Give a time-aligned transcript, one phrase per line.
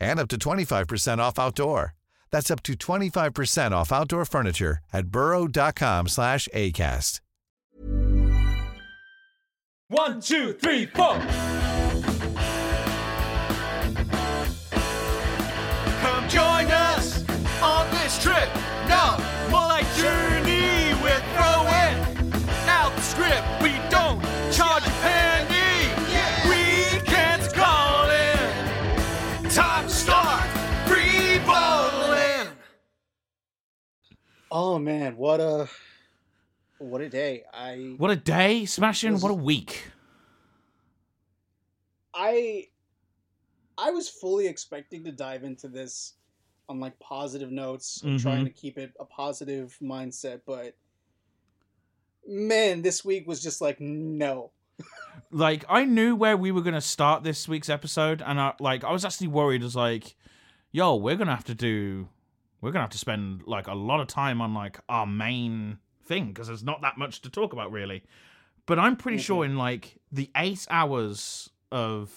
[0.00, 1.94] and up to 25% off outdoor.
[2.30, 7.20] That's up to 25% off outdoor furniture at burrow.com slash ACAST.
[9.88, 11.14] One, two, three, four.
[16.00, 17.22] Come join us
[17.62, 18.48] on this trip.
[18.88, 19.16] No,
[19.48, 20.92] more like journey.
[21.00, 21.96] We're throwing
[22.66, 23.46] out the script.
[34.58, 35.68] Oh man, what a
[36.78, 37.44] what a day.
[37.52, 39.12] I What a day, smashing!
[39.12, 39.90] Was- What a week!
[42.14, 42.68] I
[43.76, 46.14] I was fully expecting to dive into this
[46.70, 48.26] on like positive notes, and mm-hmm.
[48.26, 50.74] trying to keep it a positive mindset, but
[52.26, 54.52] man, this week was just like no.
[55.30, 58.92] Like I knew where we were gonna start this week's episode, and I like I
[58.92, 59.62] was actually worried.
[59.62, 60.16] As like,
[60.72, 62.08] yo, we're gonna have to do,
[62.66, 66.26] we're gonna have to spend like a lot of time on like our main thing
[66.26, 68.02] because there's not that much to talk about really.
[68.66, 72.10] But I'm pretty sure in like the eight hours of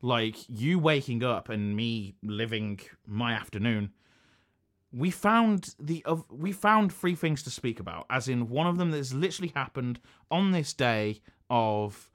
[0.00, 3.92] like you waking up and me living my afternoon
[4.92, 8.78] we found the of we found three things to speak about as in one of
[8.78, 9.98] them that's literally happened
[10.30, 11.20] on this day
[11.50, 12.10] of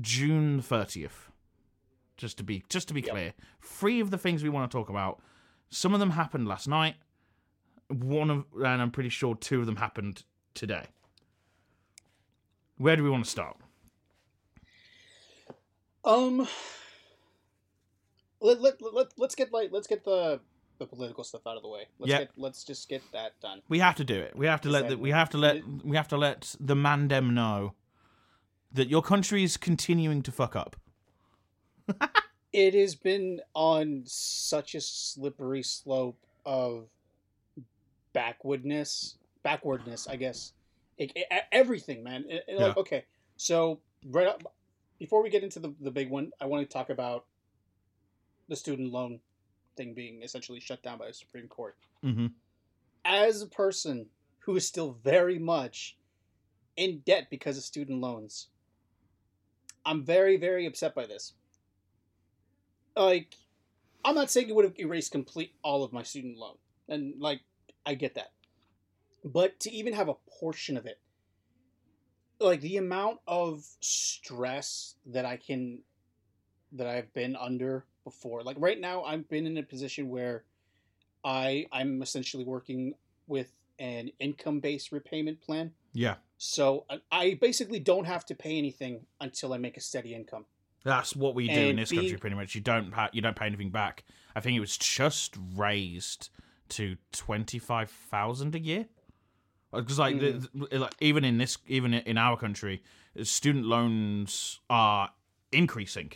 [0.00, 1.26] june 30th
[2.16, 3.34] just to be just to be clear.
[3.60, 5.20] Three of the things we want to talk about
[5.70, 6.96] some of them happened last night
[7.88, 10.84] one of and i'm pretty sure two of them happened today
[12.78, 13.56] where do we want to start
[16.04, 16.46] Um
[18.40, 20.40] let, let, let, let's get like let's get the
[20.78, 21.86] the political stuff out of the way.
[21.98, 22.18] Let's Yeah.
[22.18, 23.62] get let's just get that done.
[23.68, 24.36] We have to do it.
[24.36, 27.32] We have to let the, we have to let we have to let the mandem
[27.32, 27.74] know
[28.72, 30.76] that your country is continuing to fuck up.
[32.56, 36.88] it has been on such a slippery slope of
[38.12, 40.52] backwardness backwardness i guess
[40.96, 43.04] it, it- everything man It- it, like, okay
[43.36, 44.42] so right up
[44.98, 47.26] before we get into the, the big one i want to talk about
[48.48, 49.20] the student loan
[49.76, 52.26] thing being essentially shut down by the supreme court Mm-hmm.
[53.04, 54.06] as a person
[54.40, 55.96] who is still very much
[56.76, 58.48] in debt because of student loans,
[59.84, 61.32] I'm very, very upset by this.
[62.96, 63.34] Like,
[64.04, 66.56] I'm not saying it would have erased complete all of my student loan,
[66.88, 67.40] and like,
[67.84, 68.32] I get that,
[69.24, 70.98] but to even have a portion of it,
[72.40, 75.80] like the amount of stress that I can,
[76.72, 78.42] that I've been under before.
[78.42, 80.44] Like right now, I've been in a position where
[81.24, 82.94] I I'm essentially working
[83.26, 85.72] with an income based repayment plan.
[85.92, 90.14] Yeah, So I- I basically don't have to pay anything until I make a steady
[90.14, 90.44] income.
[90.86, 92.18] That's what we do in this being- country.
[92.18, 94.04] Pretty much, you don't you don't pay anything back.
[94.34, 96.30] I think it was just raised
[96.70, 98.86] to twenty five thousand a year.
[99.72, 100.64] Uh, because like, the- hmm.
[100.70, 102.82] the- like even in this even in our country,
[103.18, 105.10] uh, student loans are
[105.52, 106.12] increasing.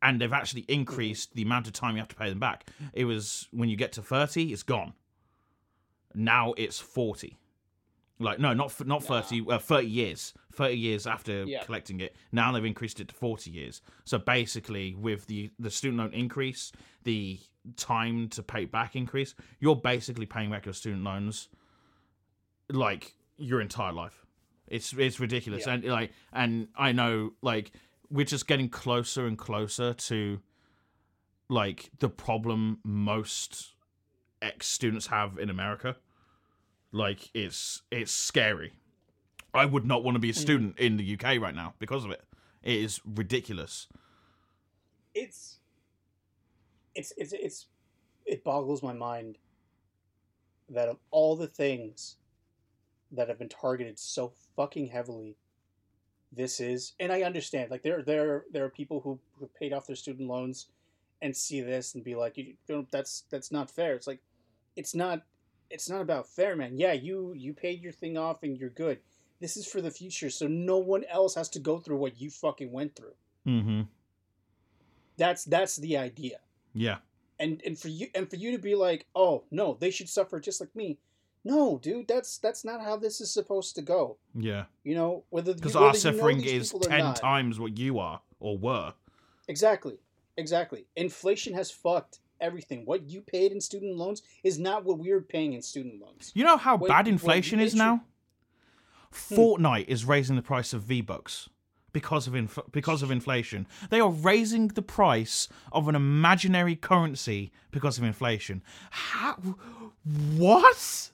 [0.00, 2.66] And they've actually increased the amount of time you have to pay them back.
[2.92, 4.92] It was when you get to thirty, it's gone.
[6.14, 7.36] Now it's forty.
[8.20, 9.44] Like no, not not thirty.
[9.48, 10.34] Uh, thirty years.
[10.52, 11.62] Thirty years after Yeah.
[11.64, 12.16] collecting it.
[12.32, 13.80] Now they've increased it to forty years.
[14.04, 16.72] So basically, with the the student loan increase,
[17.04, 17.38] the
[17.76, 21.48] time to pay back increase, you're basically paying back your student loans
[22.70, 24.24] like your entire life.
[24.66, 25.74] It's it's ridiculous, Yeah.
[25.74, 27.70] and like, and I know like
[28.10, 30.40] we're just getting closer and closer to
[31.48, 33.74] like the problem most
[34.42, 35.96] ex students have in America.
[36.92, 38.72] Like it's it's scary.
[39.54, 40.36] I would not want to be a mm.
[40.36, 42.22] student in the UK right now because of it.
[42.62, 43.88] It is ridiculous.
[45.14, 45.58] it's
[46.94, 47.66] it's it's it's
[48.26, 49.38] it boggles my mind
[50.68, 52.16] that of all the things
[53.10, 55.36] that have been targeted so fucking heavily
[56.32, 59.86] this is and i understand like there there there are people who who paid off
[59.86, 60.66] their student loans
[61.22, 64.20] and see this and be like you don't that's that's not fair it's like
[64.76, 65.22] it's not
[65.70, 68.98] it's not about fair man yeah you you paid your thing off and you're good
[69.40, 72.30] this is for the future so no one else has to go through what you
[72.30, 73.14] fucking went through
[73.46, 73.82] Mm-hmm.
[75.16, 76.38] that's that's the idea
[76.74, 76.98] Yeah.
[77.38, 80.40] and and for you and for you to be like oh no they should suffer
[80.40, 80.98] just like me
[81.44, 84.64] no dude that's that's not how this is supposed to go Yeah.
[84.84, 87.16] you know whether Because our you know suffering is ten not.
[87.16, 88.92] times what you are or were.
[89.48, 89.98] exactly
[90.36, 95.20] exactly inflation has fucked everything what you paid in student loans is not what we're
[95.20, 98.02] paying in student loans You know how Wait, bad inflation is now?
[99.12, 99.34] Hmm.
[99.34, 101.48] Fortnite is raising the price of V-Bucks
[101.92, 103.66] because of inf- because of inflation.
[103.90, 108.62] They are raising the price of an imaginary currency because of inflation.
[108.90, 109.34] How
[110.36, 111.10] what?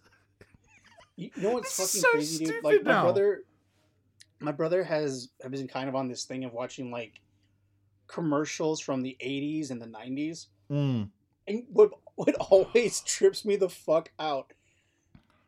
[1.16, 2.48] You know what's fucking so crazy, dude?
[2.48, 3.02] stupid Like my now.
[3.04, 3.44] brother,
[4.40, 7.20] my brother has has been kind of on this thing of watching like
[8.08, 11.10] commercials from the '80s and the '90s, Mm.
[11.46, 14.52] and what what always trips me the fuck out.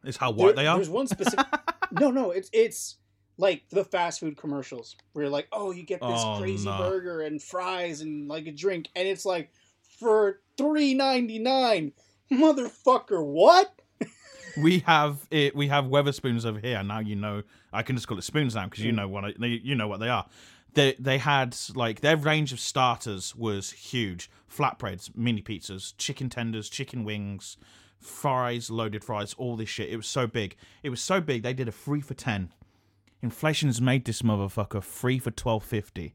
[0.05, 0.77] Is how white there- they are.
[0.77, 1.47] There's one specific.
[1.93, 2.97] no, no, it's it's
[3.39, 6.79] like the fast food commercials where you're like, oh, you get this Oh, crazy no.
[6.79, 9.51] burger and fries and like a drink, and it's like
[9.99, 11.93] for three ninety nine,
[12.33, 13.25] motherfucker.
[13.25, 13.73] What?
[14.63, 15.55] we have it.
[15.57, 16.83] We have Wetherspoons over here.
[16.83, 17.43] Now you know.
[17.73, 18.97] I can just call it spoons now because you Mm.
[18.97, 20.25] know what I, you know what they are.
[20.77, 26.69] They they had like their range of starters was huge: flatbreads, mini pizzas, chicken tenders,
[26.69, 27.57] chicken wings,
[27.99, 29.89] fries, loaded fries, all this shit.
[29.89, 30.55] It was so big.
[30.83, 31.43] It was so big.
[31.43, 32.53] They did a free for ten.
[33.23, 36.15] Inflation's made this motherfucker free for twelve fifty.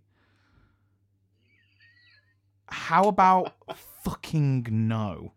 [2.67, 3.53] How about
[4.03, 5.33] fucking no?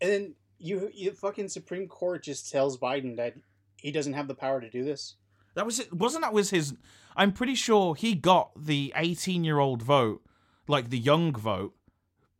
[0.00, 3.34] And then you, you fucking Supreme Court just tells Biden that
[3.80, 5.16] he doesn't have the power to do this.
[5.54, 5.92] That was it.
[5.92, 6.74] Wasn't that was his?
[7.16, 10.22] I'm pretty sure he got the 18 year old vote,
[10.68, 11.74] like the young vote,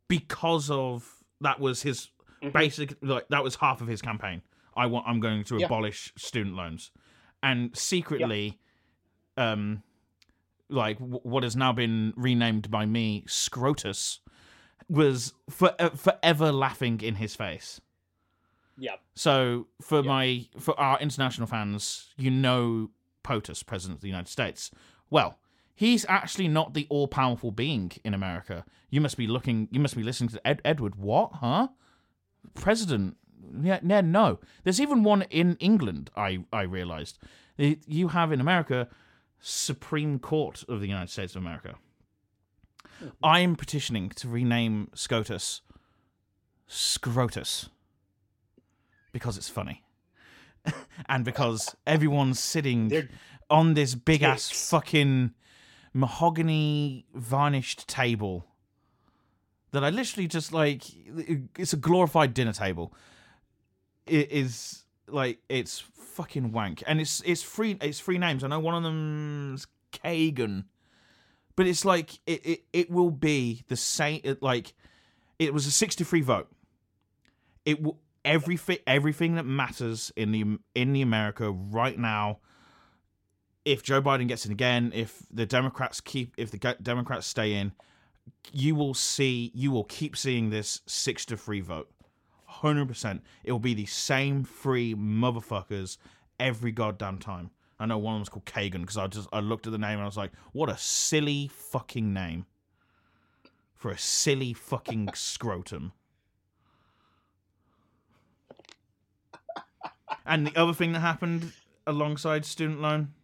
[0.07, 2.09] because of that was his
[2.41, 2.53] Mhm.
[2.53, 2.95] basic.
[3.01, 4.41] Like that was half of his campaign.
[4.75, 5.07] I want.
[5.07, 5.65] I'm going to Yeah.
[5.65, 6.91] abolish student loans,
[7.43, 8.59] and secretly,
[9.35, 9.83] um,
[10.69, 14.19] like w- what has now been renamed by me, Scrotus,
[14.87, 17.81] was for, uh, forever laughing in his face.
[19.19, 20.07] So for Yeah.
[20.07, 24.71] my for our international fans, you know POTUS, President of the United States.
[25.09, 25.39] Well,
[25.75, 28.63] he's actually not the all powerful being in America.
[28.89, 30.95] You must be looking you must be listening to Ed, Edward.
[30.95, 31.33] What?
[31.43, 31.67] Huh?
[32.53, 33.17] President.
[33.61, 34.39] Yeah, yeah, no.
[34.63, 37.19] There's even one in England, I I realized.
[37.57, 38.87] You have in America
[39.41, 41.75] Supreme Court of the United States of America.
[42.99, 43.09] Hmm.
[43.21, 45.61] I am petitioning to rename SCOTUS
[46.69, 47.67] Scrotus
[49.11, 49.83] because it's funny.
[51.09, 53.09] and because everyone's sitting They're
[53.49, 55.33] on this big ass fucking
[55.93, 58.45] mahogany varnished table
[59.71, 60.83] that I literally just like
[61.57, 62.93] it's a glorified dinner table.
[64.05, 66.83] It is like it's fucking wank.
[66.85, 68.43] And it's it's free it's free names.
[68.43, 70.65] I know one of them's Kagan.
[71.55, 74.73] But it's like it, it, it will be the same it, like
[75.39, 76.49] it was a 63 vote
[77.65, 82.39] it will everything everything that matters in the in the America right now.
[83.65, 87.73] If Joe Biden gets in again, if the Democrats keep, if the Democrats stay in,
[88.51, 91.91] you will see, you will keep seeing this six to three vote,
[92.45, 93.21] hundred percent.
[93.43, 95.97] It will be the same three motherfuckers
[96.39, 97.51] every goddamn time.
[97.79, 99.93] I know one of them's called Kagan because I just I looked at the name
[99.93, 102.45] and I was like, what a silly fucking name
[103.75, 105.93] for a silly fucking scrotum.
[110.29, 111.53] And the other thing that happened
[111.87, 113.15] alongside student loan,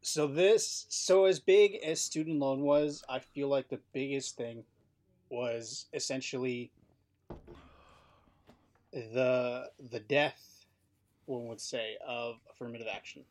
[0.00, 4.64] So this, so as big as student loan was, I feel like the biggest thing
[5.28, 6.72] was essentially
[8.92, 10.64] the the death,
[11.26, 13.22] one would say, of affirmative action.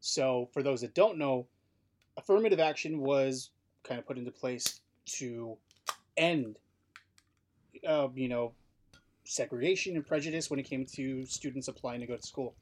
[0.00, 1.46] So for those that don't know,
[2.16, 3.50] affirmative action was
[3.84, 5.56] kind of put into place to
[6.16, 6.58] end,
[7.86, 8.52] uh, you know,
[9.24, 12.54] segregation and prejudice when it came to students applying to go to school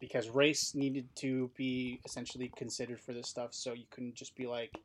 [0.00, 4.46] because race needed to be essentially considered for this stuff so you couldn't just be
[4.46, 4.76] like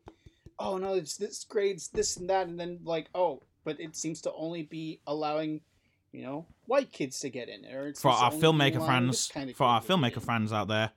[0.59, 4.21] oh no it's this grades this and that and then like oh but it seems
[4.21, 5.59] to only be allowing
[6.12, 9.65] you know white kids to get in or For our filmmaker fans, kind of for
[9.65, 10.21] our kid to get filmmaker in.
[10.21, 10.91] fans out there,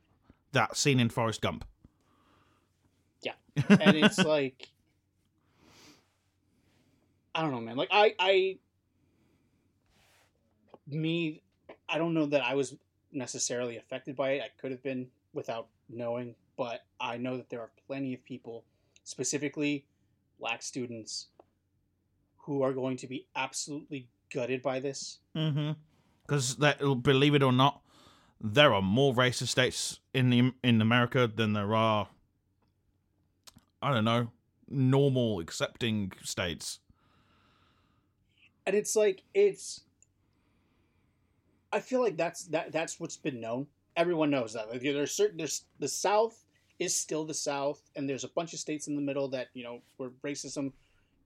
[0.53, 1.65] that scene in Forrest Gump.
[3.23, 3.33] Yeah.
[3.69, 4.69] and it's like
[7.35, 7.77] I don't know, man.
[7.77, 8.59] Like I I
[10.93, 11.43] me
[11.89, 12.77] I don't know that I was
[13.13, 14.43] necessarily affected by it.
[14.43, 18.65] I could have been without knowing, but I know that there are plenty of people,
[19.03, 19.87] specifically
[20.39, 21.29] black students,
[22.37, 25.19] who are going to be absolutely gutted by this.
[25.37, 25.73] Mm-hmm.
[26.27, 26.55] Because
[27.03, 27.83] believe it or not,
[28.41, 32.09] there are more racist states in the in America than there are.
[33.83, 34.31] I don't know,
[34.69, 36.79] normal accepting states.
[38.67, 39.81] and it's like it's
[41.73, 43.67] i feel like that's that that's what's been known.
[43.97, 44.71] Everyone knows that.
[44.71, 46.45] Like there's certain there's the south
[46.79, 49.65] is still the south and there's a bunch of states in the middle that you
[49.65, 50.73] know where racism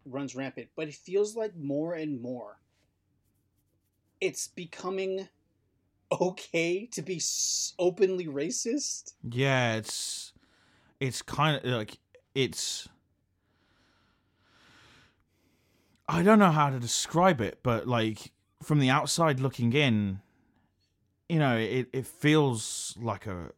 [0.06, 0.68] runs rampant.
[0.76, 2.58] But it feels like more and more
[4.24, 5.28] it's becoming
[6.20, 7.20] okay to be
[7.78, 9.12] openly racist.
[9.22, 10.32] Yeah, it's
[11.00, 11.98] it's kind of like
[12.34, 12.88] it's.
[16.08, 18.32] I don't know how to describe it, but like
[18.62, 20.20] from the outside looking in,
[21.28, 23.52] you know, it, it feels like a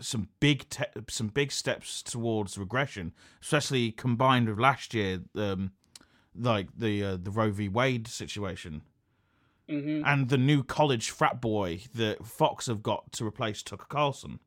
[0.00, 5.72] some big te- some big steps towards regression, especially combined with last year, um,
[6.38, 8.82] like the uh, the Roe v Wade situation
[9.68, 10.02] mm-hmm.
[10.04, 14.40] and the new college frat boy that Fox have got to replace Tucker Carlson,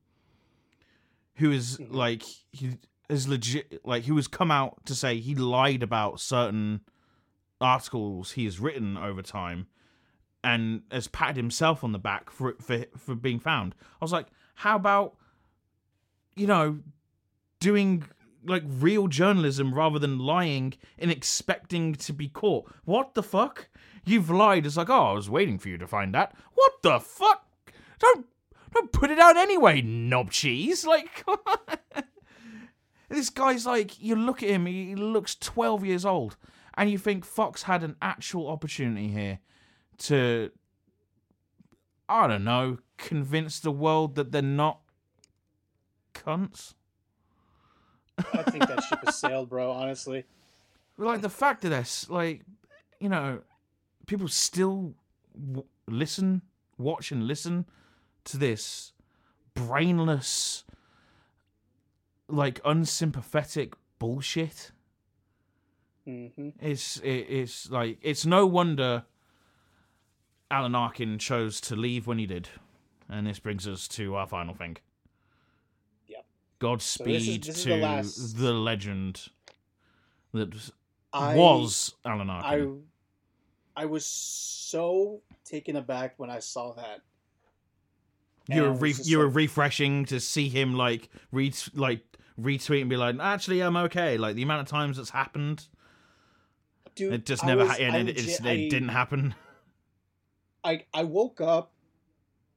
[1.35, 1.93] who is Mhm.
[1.93, 2.77] like he
[3.09, 6.81] is legit like who has come out to say he lied about certain
[7.61, 9.67] articles he has written over time
[10.43, 13.75] and has patted himself on the back for for for being found.
[14.01, 15.15] I was like, how about
[16.35, 16.79] you know
[17.59, 18.03] doing
[18.45, 22.71] like real journalism rather than lying and expecting to be caught.
[22.85, 23.67] What the fuck?
[24.05, 24.65] You've lied.
[24.65, 26.35] It's like, oh, I was waiting for you to find that.
[26.53, 27.45] What the fuck?
[27.99, 28.25] Don't
[28.73, 30.85] don't put it out anyway, knob cheese.
[30.85, 31.25] Like
[33.09, 36.37] this guy's like, you look at him, he looks twelve years old,
[36.75, 39.39] and you think Fox had an actual opportunity here
[39.99, 40.51] to
[42.09, 44.79] I don't know, convince the world that they're not
[46.13, 46.73] cunts.
[48.33, 50.23] i think that ship has sailed bro honestly
[50.97, 52.41] like the fact of this, like
[52.99, 53.41] you know,
[54.07, 54.95] people still
[55.39, 56.41] w- listen,
[56.79, 57.67] watch, and listen
[58.23, 58.93] to this
[59.53, 60.63] brainless,
[62.27, 64.71] like unsympathetic bullshit.
[66.05, 69.03] hmm It's it, it's like it's no wonder
[70.49, 72.47] Alan Arkin chose to leave when he did,
[73.09, 74.77] and this brings us to our final thing.
[76.07, 76.25] Yep.
[76.59, 79.27] Godspeed this is to the last- the legend
[80.33, 80.53] that
[81.13, 82.83] I, was Alan Arkin.
[83.75, 87.01] I I was so taken aback when I saw that.
[88.49, 92.01] you were re- you were like- refreshing to see him like read like
[92.39, 94.17] retweet and be like, actually, I'm okay.
[94.17, 95.67] Like the amount of times that's happened,
[96.95, 99.35] Dude, it just never was- ha- it, legit- I- it didn't happen.
[100.67, 101.71] I I woke up.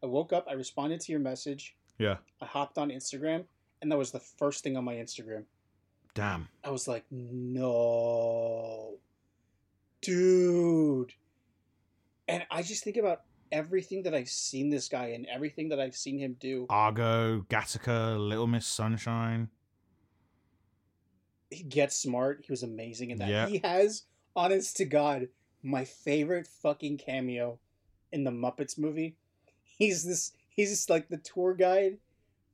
[0.03, 0.47] I woke up.
[0.51, 1.77] I responded to your message.
[1.97, 2.17] Yeah.
[2.41, 3.45] I hopped on Instagram,
[3.81, 5.45] and that was the first thing on my Instagram.
[6.15, 6.49] Damn.
[6.65, 8.95] I was like, no,
[10.01, 11.13] dude.
[12.27, 15.95] And I just think about everything that I've seen this guy and everything that I've
[15.95, 16.67] seen him do.
[16.69, 19.51] Argo, Gattaca, Little Miss Sunshine.
[21.51, 22.45] He gets smart.
[22.45, 23.29] He was amazing in that.
[23.29, 23.47] Yeah.
[23.47, 25.29] He has, honest to God,
[25.63, 27.59] my favorite fucking cameo
[28.13, 29.17] in the Muppets movie.
[29.79, 30.33] He's this.
[30.51, 31.99] He's just like the tour guide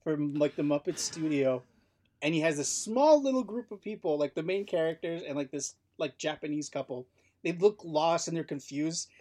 [0.04, 1.62] from like the Muppet Studio,
[2.22, 5.50] and he has a small little group of people, like the main characters and like
[5.50, 7.06] this like Japanese couple.
[7.42, 9.08] They look lost and they're confused.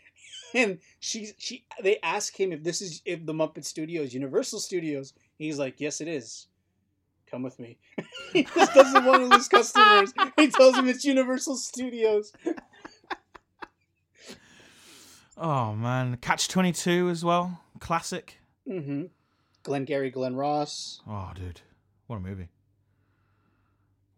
[0.53, 4.59] And she she they ask him if this is if the Muppet Studios is Universal
[4.59, 5.13] Studios.
[5.37, 6.47] He's like, yes, it is.
[7.29, 7.77] Come with me.
[8.33, 10.13] he just doesn't want to lose customers.
[10.37, 12.31] He tells him it's Universal Studios.
[15.37, 18.37] Oh man, Catch Twenty Two as well, classic.
[18.67, 19.05] Mm-hmm.
[19.63, 21.01] Glenn Gary, Glen Ross.
[21.07, 21.61] Oh, dude,
[22.07, 22.49] what a movie!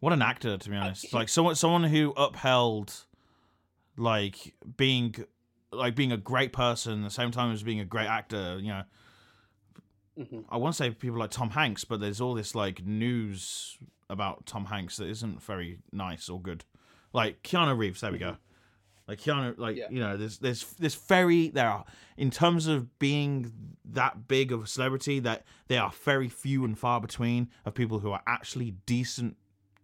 [0.00, 1.12] What an actor, to be honest.
[1.12, 2.94] Like someone, someone who upheld,
[3.96, 5.14] like being,
[5.72, 8.58] like being a great person at the same time as being a great actor.
[8.60, 8.82] You know,
[10.20, 10.44] Mhm.
[10.48, 13.76] I want to say people like Tom Hanks, but there's all this like news
[14.10, 16.64] about Tom Hanks that isn't very nice or good.
[17.12, 18.36] Like Keanu Reeves, there we go.
[19.08, 19.86] Like Keanu, like Yeah.
[19.90, 21.84] you know, there's there's there's very there are
[22.18, 23.52] in terms of being
[23.86, 28.00] that big of a celebrity that there are very few and far between of people
[28.00, 29.36] who are actually decent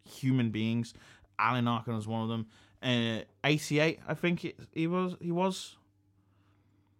[0.04, 0.92] human beings.
[1.38, 2.46] Alan Arkin was one of them.
[2.82, 5.16] Uh, 88, I think it, he was.
[5.20, 5.76] He was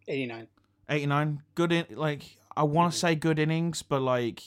[0.09, 0.49] 89.
[0.89, 4.43] 89 good in like i want to say good innings but like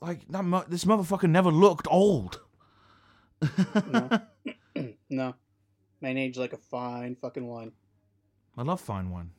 [0.00, 2.40] like that mo- this motherfucker never looked old
[3.92, 4.20] No.
[5.10, 5.34] no.
[6.00, 7.72] Man aged like a fine fucking wine.
[8.56, 9.30] i love fine wine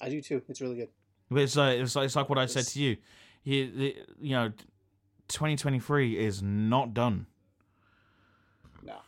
[0.00, 0.42] I do too.
[0.48, 0.88] It's really good.
[1.30, 2.96] but it's like it's like, it's like what i said to you
[3.44, 4.52] you, the- you know
[5.28, 7.26] 2023 is not done
[8.82, 8.98] No.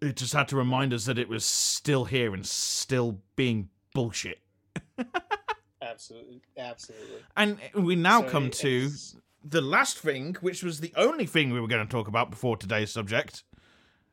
[0.00, 4.40] it just had to remind us that it was still here and still being bullshit
[5.82, 6.40] Absolutely.
[6.56, 7.18] Absolutely.
[7.36, 11.52] and we now So come to it's- the last thing which was the only thing
[11.52, 13.44] we were going to talk about before today's subject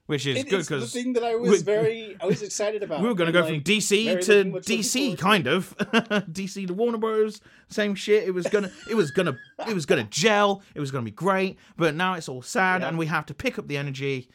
[0.07, 2.83] which is It good is the because thing that I was very, I was excited
[2.83, 3.01] about.
[3.03, 3.89] we were going to go from DC
[4.21, 7.39] to looking- much looking DC, to kind of DC to Warner Bros.
[7.69, 8.23] Same shit.
[8.23, 10.61] It was gonna, it was gonna, it was gonna gel.
[10.75, 11.57] It was gonna be great.
[11.77, 12.89] But now it's all sad, Yeah.
[12.89, 14.27] and we have to pick up the energy.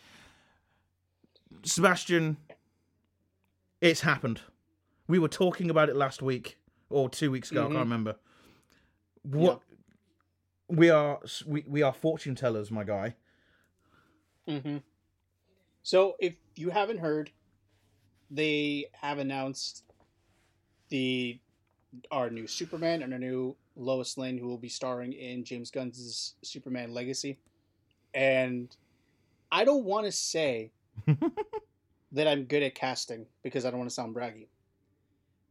[1.65, 2.37] Sebastian,
[3.81, 4.41] it's happened.
[5.09, 6.59] We were talking about it last week
[6.89, 7.63] or two weeks ago.
[7.63, 7.73] I Mhm.
[7.73, 8.17] can't remember.
[9.23, 9.61] What
[10.69, 13.15] we are, we, we are fortune tellers, my guy.
[14.49, 14.79] hmm
[15.87, 17.31] So, if you haven't heard,
[18.29, 19.85] they have announced
[20.89, 21.39] the
[22.11, 26.35] our new Superman and our new Lois Lane, who will be starring in James Gunn's
[26.43, 27.39] Superman Legacy.
[28.15, 28.77] And
[29.53, 30.73] I don't want to say
[32.11, 34.49] that I'm good at casting because I don't want to sound braggy,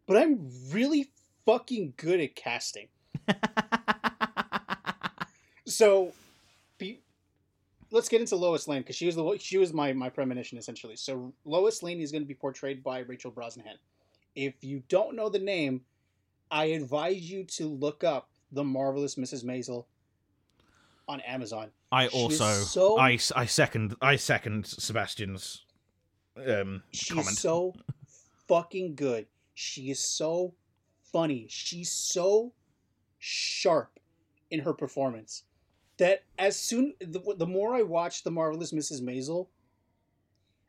[0.05, 1.11] but I'm really
[1.45, 2.89] fucking good at casting.
[5.65, 6.11] so,
[7.95, 10.95] let's get into Lois Lane because she was the she was my my premonition essentially.
[10.97, 13.77] So Lois Lane is going to be portrayed by Rachel Brosnahan.
[14.35, 15.81] If you don't know the name,
[16.51, 19.45] I advise you to look up the marvelous Mrs.
[19.45, 19.85] Maisel
[21.07, 21.71] on Amazon.
[21.91, 25.63] I She also, so- I, I second, I second Sebastian's
[26.45, 27.37] um, She's comment.
[27.37, 27.73] so
[28.49, 29.27] fucking good.
[29.53, 30.53] She is so
[31.13, 31.45] funny.
[31.49, 32.51] She's so
[33.19, 33.99] sharp
[34.51, 35.43] in her performance
[35.97, 39.01] that as soon the, the more I watched the marvelous Mrs.
[39.01, 39.47] Maisel,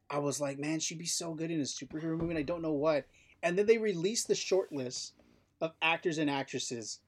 [0.08, 2.30] I was like, man, she'd be so good in a superhero movie.
[2.30, 3.06] And I don't know what.
[3.42, 5.14] And then they released the short list
[5.60, 7.00] of actors and actresses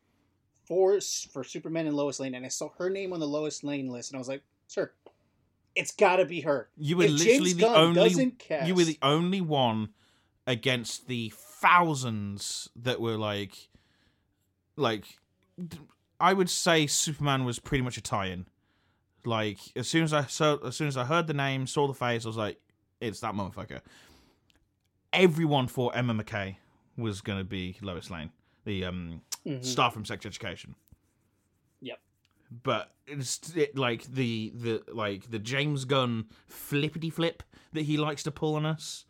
[0.66, 0.98] for
[1.33, 4.11] for Superman and Lois Lane, and I saw her name on the Lois Lane list,
[4.11, 4.92] and I was like, sure,
[5.74, 6.68] it's got to be her.
[6.76, 8.31] You were If literally James the Gunn only.
[8.33, 9.90] cast, You were the only one
[10.46, 13.68] against the thousands that were like,
[14.76, 15.04] like,
[16.20, 18.46] I would say Superman was pretty much a tie-in.
[19.24, 21.94] Like as soon as I saw, as soon as I heard the name, saw the
[21.94, 22.59] face, I was like,
[23.00, 23.81] it's that motherfucker.
[25.12, 26.59] Everyone thought Emma Mackey
[26.96, 28.31] was gonna be Lois Lane,
[28.64, 29.64] the um Mhm.
[29.64, 30.74] star from Sex Education.
[31.81, 32.00] Yep.
[32.62, 38.22] But it's it, like the the like the James Gunn flippity flip that he likes
[38.24, 39.04] to pull on us.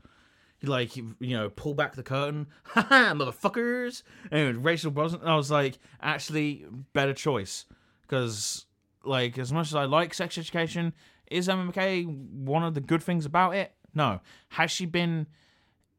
[0.63, 4.03] Like you know pull back the curtain, haha, motherfuckers.
[4.31, 7.65] And Rachel Brosnahan, I was like, actually, better choice
[8.03, 8.67] because
[9.05, 10.95] like as much as I like Sex Education,
[11.31, 13.73] is Emma Mackey one of the good things about it?
[13.95, 14.21] No.
[14.51, 15.27] Has she been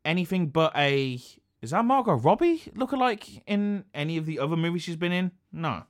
[0.05, 1.21] anything but a
[1.61, 5.31] is that Margot Robbie lookalike in any of the other movies she's been in?
[5.51, 5.83] No.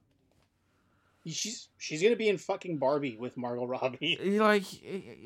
[1.25, 4.17] She's she's gonna be in fucking Barbie with Margot Robbie.
[4.39, 4.63] Like,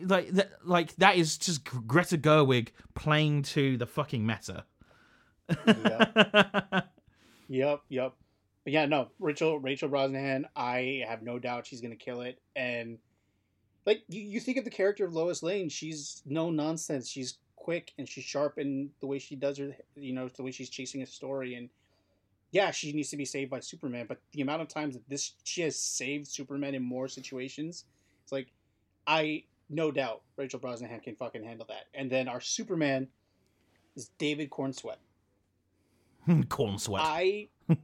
[0.03, 4.65] like that, like that is just Greta Gerwig playing to the fucking meta.
[5.65, 6.89] yep,
[7.47, 8.13] yep, yep.
[8.63, 10.45] But yeah, no, Rachel Rachel Brosnahan.
[10.55, 12.39] I have no doubt she's gonna kill it.
[12.55, 12.97] And
[13.85, 17.09] like you, you think of the character of Lois Lane, she's no nonsense.
[17.09, 19.75] She's quick and she's sharp in the way she does her.
[19.95, 21.55] You know, the way she's chasing a story.
[21.55, 21.69] And
[22.53, 24.05] yeah, she needs to be saved by Superman.
[24.07, 27.85] But the amount of times that this she has saved Superman in more situations,
[28.23, 28.47] it's like
[29.07, 31.85] I no doubt Rachel Brosnahan can fucking handle that.
[31.95, 33.07] And then our Superman
[33.95, 34.97] is David Cornsweat.
[36.49, 37.01] Corn sweat.
[37.03, 37.47] I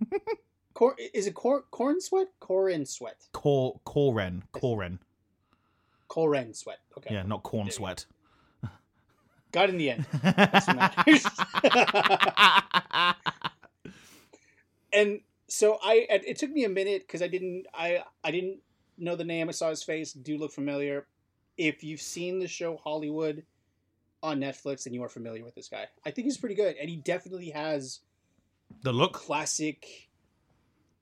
[0.76, 2.28] Cor is it Cor Corn Sweat?
[2.40, 3.28] Corenswet.
[3.34, 3.80] Cor.
[3.86, 4.44] Coren.
[6.10, 6.78] Corenswet.
[6.96, 7.16] Okay.
[7.16, 8.06] Yeah, not corn sweat.
[9.52, 10.06] Got in the end.
[10.24, 11.26] That's what matters.
[14.94, 18.60] And so I it took me a minute because I didn't I I didn't
[18.98, 19.50] know the name.
[19.50, 20.14] I saw his face.
[20.14, 21.08] Do look familiar.
[21.58, 23.44] If you've seen the show Hollywood
[24.22, 25.88] on Netflix, then you are familiar with this guy.
[26.06, 28.00] I think he's pretty good, and he definitely has
[28.84, 29.14] the look.
[29.14, 30.10] classic.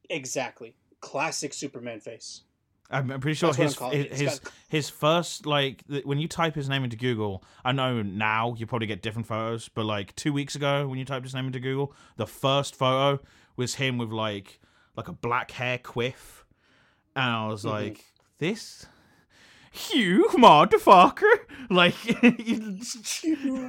[0.09, 2.43] Exactly, classic Superman face.
[2.89, 4.11] I'm, pretty sure That's his I'm calling it.
[4.11, 7.43] his his, got- his first like th- when you type his name into Google.
[7.65, 11.03] I know now you probably get different photos, but like two weeks ago when you
[11.03, 13.21] typed his name into Google, the first photo
[13.57, 14.59] was him with like
[14.95, 16.45] like a black hair quiff,
[17.15, 17.69] and I was Mm-hmm.
[17.87, 18.05] like,
[18.39, 18.85] this.
[19.93, 21.21] You motherfucker!
[21.69, 22.95] Like he's,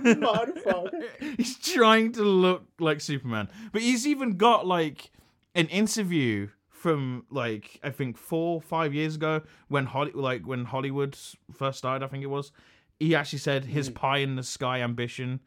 [0.06, 1.02] motherfucker.
[1.36, 5.10] he's trying to look like Superman, but he's even got like
[5.54, 11.16] an interview from like I think four five years ago when Holly like when Hollywood
[11.52, 12.04] first started.
[12.04, 12.52] I think it was.
[13.00, 15.40] He actually said his pie in the sky ambition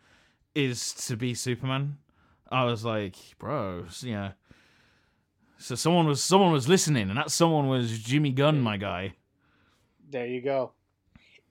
[0.53, 1.97] is to be Superman.
[2.51, 4.31] I was like, bro, yeah.
[5.57, 9.13] So someone was someone was listening, and that someone was Jimmy Gunn, my guy.
[10.09, 10.73] There you go.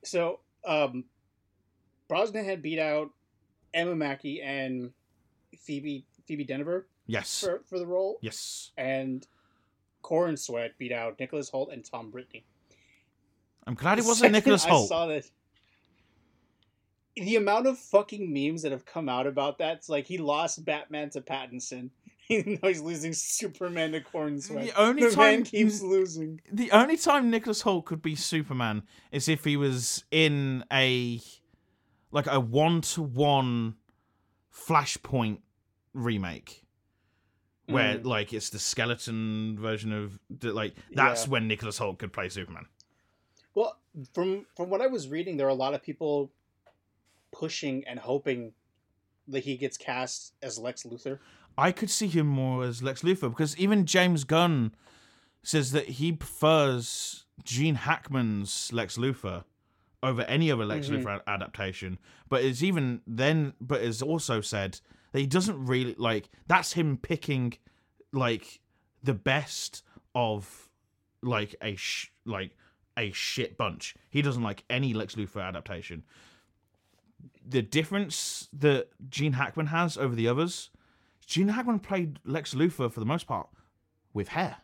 [0.05, 1.05] So, um,
[2.09, 3.11] Brosnahan beat out
[3.73, 4.93] Emma Mackey and
[5.59, 8.71] Phoebe Phoebe Dynevor Yes, for, for the role, yes.
[8.77, 9.27] and
[10.03, 12.45] Corenswet beat out Nicholas Hoult and Tom Brittney.
[13.67, 14.85] I'm glad it wasn't Nicholas Hoult.
[14.85, 15.31] I saw that.
[17.21, 20.65] The amount of fucking memes that have come out about that, it's like he lost
[20.65, 21.91] Batman to Pattinson.
[22.31, 24.65] now he's losing Superman to Cornsweat.
[24.73, 26.41] The only the time- keeps losing.
[26.53, 31.21] the only time Nicholas Hoult could be Superman is if he was in a
[32.11, 33.75] like a one to one
[34.55, 35.39] Flashpoint
[35.95, 36.65] remake.
[37.67, 38.05] Where Mm.
[38.05, 41.31] like it's the skeleton version of the, like that's Yeah.
[41.31, 42.67] when Nicholas Hoult could play Superman.
[43.55, 43.79] Well,
[44.15, 46.33] from from what I was reading, there are a lot of people
[47.33, 48.53] pushing and hoping
[49.29, 51.19] that he gets cast as Lex Luthor.
[51.57, 54.73] I could see him more as Lex Luthor because even James Gunn
[55.43, 59.45] says that he prefers Gene Hackman's Lex Luthor
[60.03, 61.03] over any other Lex Mhm.
[61.05, 61.99] Luthor adaptation.
[62.29, 64.81] But it's even then, but it's also said
[65.13, 66.31] that he doesn't really like.
[66.47, 67.55] That's him picking
[68.13, 68.61] like
[69.03, 69.83] the best
[70.15, 70.71] of
[71.23, 72.57] like a sh- like
[72.97, 73.95] a shit bunch.
[74.09, 76.05] He doesn't like any Lex Luthor adaptation.
[77.47, 80.71] The difference that Gene Hackman has over the others
[81.31, 83.49] Gene Hackman played Lex Luthor for the most part
[84.13, 84.57] with hair.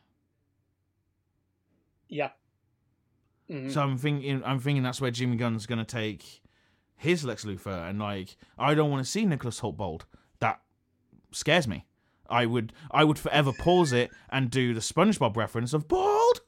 [2.08, 2.30] Yeah.
[3.48, 3.70] Mhm.
[3.70, 6.42] So I'm thinking, I'm thinking that's where Jimmy Gunn's gonna take
[6.96, 10.06] his Lex Luthor, and like, I don't want to see Nicholas Hoult bald.
[10.40, 10.60] That
[11.30, 11.86] scares me.
[12.28, 16.40] I would, I would forever pause it and do the SpongeBob reference of bald,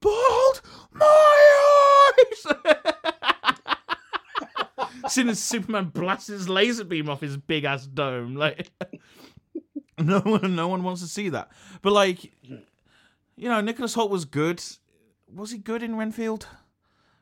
[0.00, 2.46] bald, my eyes.
[4.88, 8.70] as soon as Superman blasts his laser beam off his big ass dome, like
[9.98, 11.50] no one, no one wants to see that.
[11.82, 14.62] But like, you know, Nicholas Hoult was good.
[15.32, 16.46] Was he good in Renfield?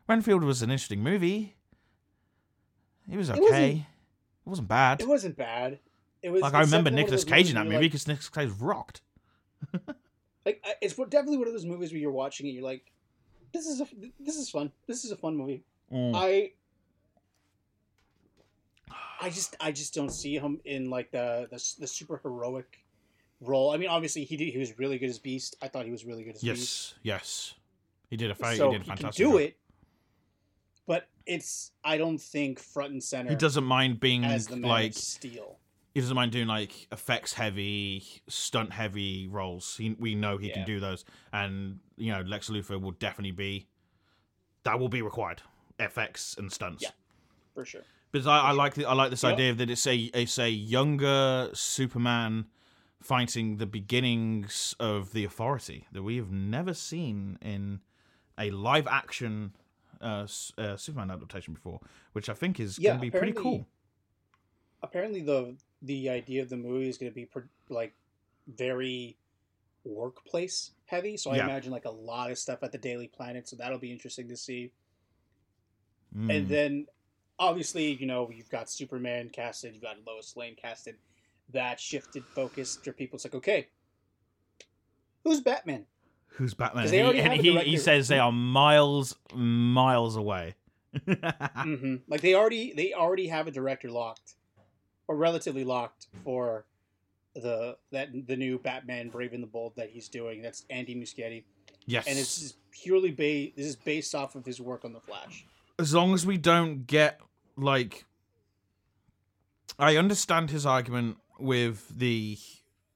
[0.09, 1.57] Renfield was an interesting movie.
[3.11, 3.41] He was okay.
[3.41, 3.87] wasn't- It
[4.45, 5.01] wasn't, bad.
[5.01, 5.79] It wasn't bad.
[6.23, 9.03] It was like I remember Nicolas Cage in that movie because Nicolas Cage rocked.
[10.47, 12.91] Like, like it's definitely one of those movies where you're watching it, you're like,
[13.53, 14.73] this is a this is fun.
[14.87, 15.63] This is a fun movie.
[15.93, 16.13] Mm.
[16.15, 16.53] I
[19.21, 22.79] I just I just don't see him in like the the, the super heroic
[23.41, 23.71] role.
[23.71, 25.57] I mean, obviously he did, he was really good as Beast.
[25.63, 26.45] I thought he was really good as Beast.
[26.45, 27.55] Yes, yes,
[28.11, 29.41] he did a fa- so he did he can do job.
[29.41, 29.57] it.
[30.87, 34.71] But it's I don't think front and center He doesn't mind being as the Man
[34.71, 35.59] like Steel.
[35.95, 39.77] he doesn't mind doing like effects heavy, stunt heavy roles.
[39.77, 43.69] He, we know he can do those, and you know Lex Luthor will definitely be
[44.65, 45.43] that will be required.
[45.79, 46.83] FX and stunts.
[46.83, 46.91] Yeah.
[47.55, 47.83] For sure.
[48.11, 49.33] Because I, I like the, I like this Yep.
[49.35, 52.47] idea that it's a it's a younger Superman
[53.03, 57.81] fighting the beginnings of the Authority that we have never seen in
[58.39, 59.53] a live action
[60.01, 61.81] uh, uh, Superman adaptation before,
[62.13, 63.67] which I think is Yeah, going to be pretty cool.
[64.83, 67.95] apparently the the idea of the movie is going to be pr- like
[68.47, 69.17] very
[69.85, 71.45] workplace heavy so i Yeah.
[71.45, 74.37] imagine like a lot of stuff at the daily planet so that'll be interesting to
[74.37, 74.73] see
[76.17, 76.31] Mm.
[76.31, 76.87] and then
[77.39, 80.97] obviously you know you've got superman casted you've got lois lane casted
[81.53, 83.69] that shifted focus for people it's like okay
[85.25, 85.85] who's batman
[86.33, 86.87] Who's Batman?
[86.89, 90.55] He- and he, he says they are miles miles away.
[91.05, 94.35] hmm like they already they already have a director locked
[95.09, 96.65] or relatively locked for
[97.35, 101.45] the that the new batman brave and the bold that he's doing that's andy muschietti
[101.87, 103.57] yes, and it's purely based.
[103.57, 105.45] This is based off of his work on the Flash.
[105.79, 107.21] as long as we don't get
[107.59, 108.05] like
[109.79, 112.39] I understand his argument with the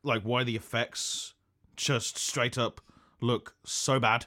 [0.03, 1.35] like why the effects
[1.77, 2.81] just straight up
[3.21, 4.27] look so bad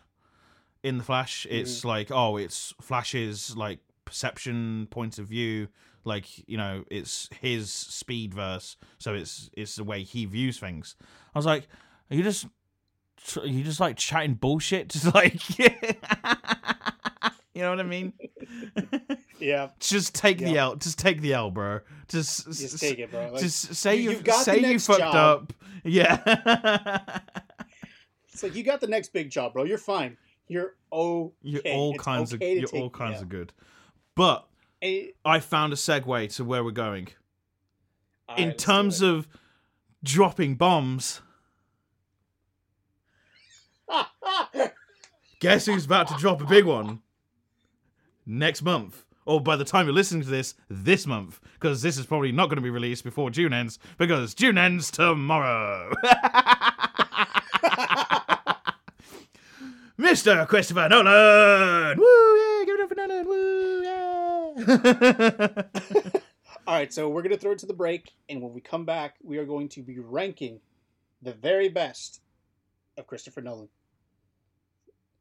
[0.83, 1.45] in the Flash.
[1.45, 1.55] Mm-hmm.
[1.55, 5.67] It's like oh, it's Flash's like perception point of view.
[6.03, 10.95] Like you know, it's his speed verse, so it's it's the way he views things.
[11.33, 11.67] I was like,
[12.11, 12.45] are you just
[13.43, 15.41] you just like chatting bullshit, just like
[17.55, 18.13] you know what I mean.
[19.37, 19.67] Yeah.
[19.81, 20.75] Just take the L.
[20.77, 21.81] Just take the L, bro.
[22.07, 23.31] Just Just take it, bro.
[23.33, 25.15] Like, just say you- you, you've got the say you fucked job.
[25.15, 25.53] up.
[25.83, 26.99] Yeah.
[28.31, 29.63] It's like you got the next big job, bro.
[29.63, 30.17] You're fine.
[30.47, 31.33] You're okay.
[31.41, 33.51] you're all It's kinds okay of you're all kinds of good.
[34.15, 34.45] But
[34.81, 37.09] Eh, I found a segue to where we're going.
[38.37, 39.27] In right, do terms of
[40.03, 41.21] dropping bombs,
[45.39, 47.01] guess who's about to drop a big one?
[48.25, 49.05] Next month.
[49.25, 51.39] Or by the time you're listening to this, this month.
[51.53, 54.91] Because this is probably not going to be released before June ends, because June ends
[54.91, 55.91] tomorrow.
[59.99, 60.47] Mr.
[60.47, 61.97] Christopher Nolan!
[61.97, 63.25] Woo, yeah, give it up for Nolan!
[63.27, 63.95] Woo, yeah!
[66.67, 69.15] All right, so we're gonna throw it to the break, and when we come back,
[69.23, 70.59] we are going to be ranking
[71.21, 72.21] the very best
[72.97, 73.69] of Christopher Nolan.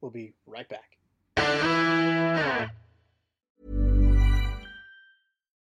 [0.01, 0.99] We'll be right back.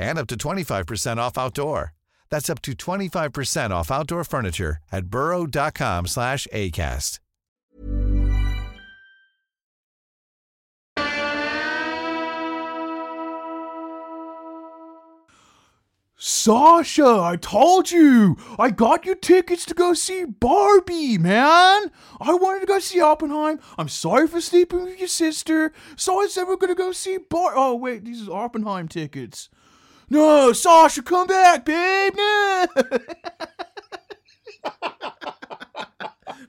[0.00, 1.92] and up to 25% off outdoor.
[2.30, 7.20] That's up to 25% off outdoor furniture at burrow.com slash ACAST.
[16.22, 18.36] Sasha, I told you!
[18.58, 21.90] I got you tickets to go see Barbie, man!
[22.20, 23.58] I wanted to go see Oppenheim.
[23.78, 25.72] I'm sorry for sleeping with your sister.
[25.96, 27.54] So I said we're gonna go see Bar.
[27.56, 29.48] Oh, wait, these are Oppenheim tickets.
[30.10, 32.14] No, Sasha, come back, babe!
[32.16, 32.66] No!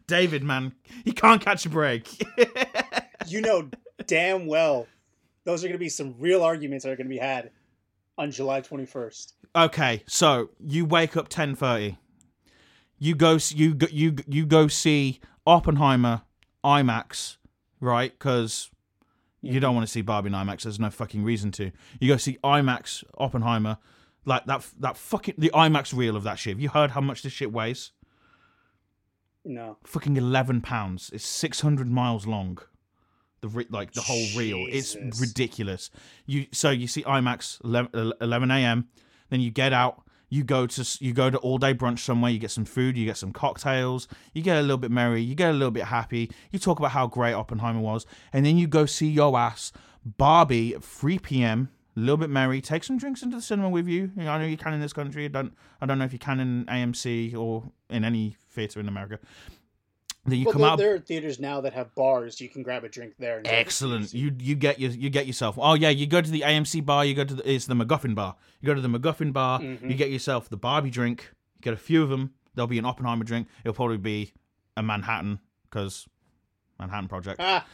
[0.08, 0.74] David, man,
[1.06, 2.08] he can't catch a break.
[3.28, 3.70] You know
[4.08, 4.88] damn well
[5.46, 7.52] those are gonna be some real arguments that are gonna be had
[8.18, 9.34] on July 21st.
[9.56, 11.98] okay, so you wake up ten thirty.
[12.98, 16.24] You go, you go, you you go see Oppenheimer
[16.66, 17.38] IMAX,
[17.80, 18.12] right?
[18.12, 18.71] Because
[19.42, 20.64] you don't want to see Barbie in IMAX.
[20.64, 21.72] There's no fucking reason to.
[22.00, 23.78] You go see IMAX Oppenheimer,
[24.26, 26.54] like that that fucking the IMAX reel of that shit.
[26.54, 27.92] Have you heard how much this shit weighs?
[29.44, 29.78] No.
[29.84, 31.10] Fucking eleven pounds.
[31.14, 32.60] It's six hundred miles long.
[33.42, 34.68] The re- like the whole reel.
[34.70, 35.90] It's ridiculous.
[36.28, 38.88] You so you see IMAX 11, 11 a.m.
[39.30, 40.04] Then you get out.
[40.32, 42.32] You go to you go to all day brunch somewhere.
[42.32, 42.96] You get some food.
[42.96, 44.08] You get some cocktails.
[44.34, 45.22] You get a little bit merry.
[45.22, 46.32] You get a little bit happy.
[46.52, 49.74] You talk about how great Oppenheimer was, and then you go see your ass
[50.06, 51.70] Barbie at 3 p.m.
[51.98, 52.62] A little bit merry.
[52.62, 54.12] Take some drinks into the cinema with you.
[54.18, 55.26] I know you can in this country.
[55.26, 55.54] I don't.
[55.82, 59.20] I don't know if you can in AMC or in any theater in America.
[60.26, 60.78] Then you well, come there, out.
[60.78, 62.40] there are theaters now that have bars.
[62.40, 63.42] You can grab a drink there.
[63.44, 64.14] Excellent.
[64.14, 65.58] You you get your you get yourself.
[65.60, 67.04] Oh yeah, you go to the AMC bar.
[67.04, 68.36] You go to the it's the MacGuffin bar.
[68.60, 69.60] You go to the MacGuffin bar.
[69.60, 69.90] Mm-hmm.
[69.90, 71.32] You get yourself the Barbie drink.
[71.58, 72.34] You get a few of them.
[72.54, 73.48] There'll be an Oppenheimer drink.
[73.64, 74.34] It'll probably be
[74.78, 76.08] a Manhattan because
[76.80, 77.40] Manhattan Project.
[77.40, 77.66] Ah,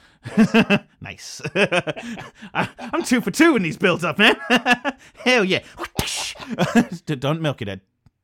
[1.02, 1.42] nice.
[1.56, 4.36] I, I'm two for two in these builds up, man.
[5.16, 5.64] Hell yeah.
[7.06, 7.82] Don't milk it, Ed.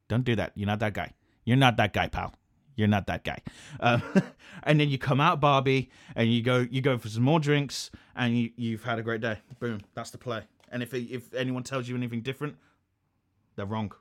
[0.07, 0.51] Don't do that.
[0.55, 1.13] You're not that guy.
[1.45, 2.33] You're not that guy, pal.
[2.75, 3.39] You're not that guy.
[3.79, 4.01] Um,
[4.63, 7.91] and then you come out, Barbie, and you go you go for some more drinks,
[8.15, 9.37] and you, you've had a great day.
[9.59, 9.81] Boom.
[9.93, 10.41] That's the play.
[10.71, 12.55] And if if anyone tells you anything different,
[13.55, 13.91] they're wrong.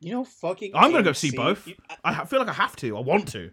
[0.00, 0.72] you know, fucking.
[0.74, 1.66] I'm gonna go see AMC both.
[1.66, 2.96] you- I ha- feel like I have to.
[2.96, 3.50] I want to.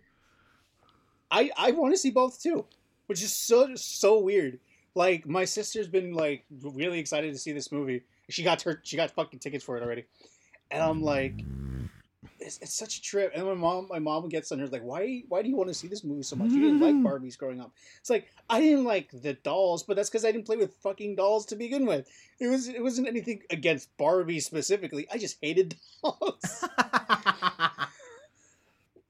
[1.31, 2.65] I I want to see both too,
[3.07, 4.59] which is so so weird.
[4.95, 8.03] Like my sister's been like really excited to see this movie.
[8.29, 10.05] She got her she got fucking tickets for it already,
[10.71, 11.41] and I'm like,
[12.45, 13.31] it's, it's such a trip.
[13.36, 15.73] And my mom my mom gets on her like, why why do you want to
[15.73, 16.51] see this movie so much?
[16.51, 17.08] You didn't like mm-hmm.
[17.08, 17.71] Barbies growing up.
[17.99, 21.15] It's like I didn't like the dolls, but that's because I didn't play with fucking
[21.15, 22.08] dolls to begin with.
[22.39, 25.08] It was it wasn't anything against Barbie specifically.
[25.12, 26.65] I just hated dolls.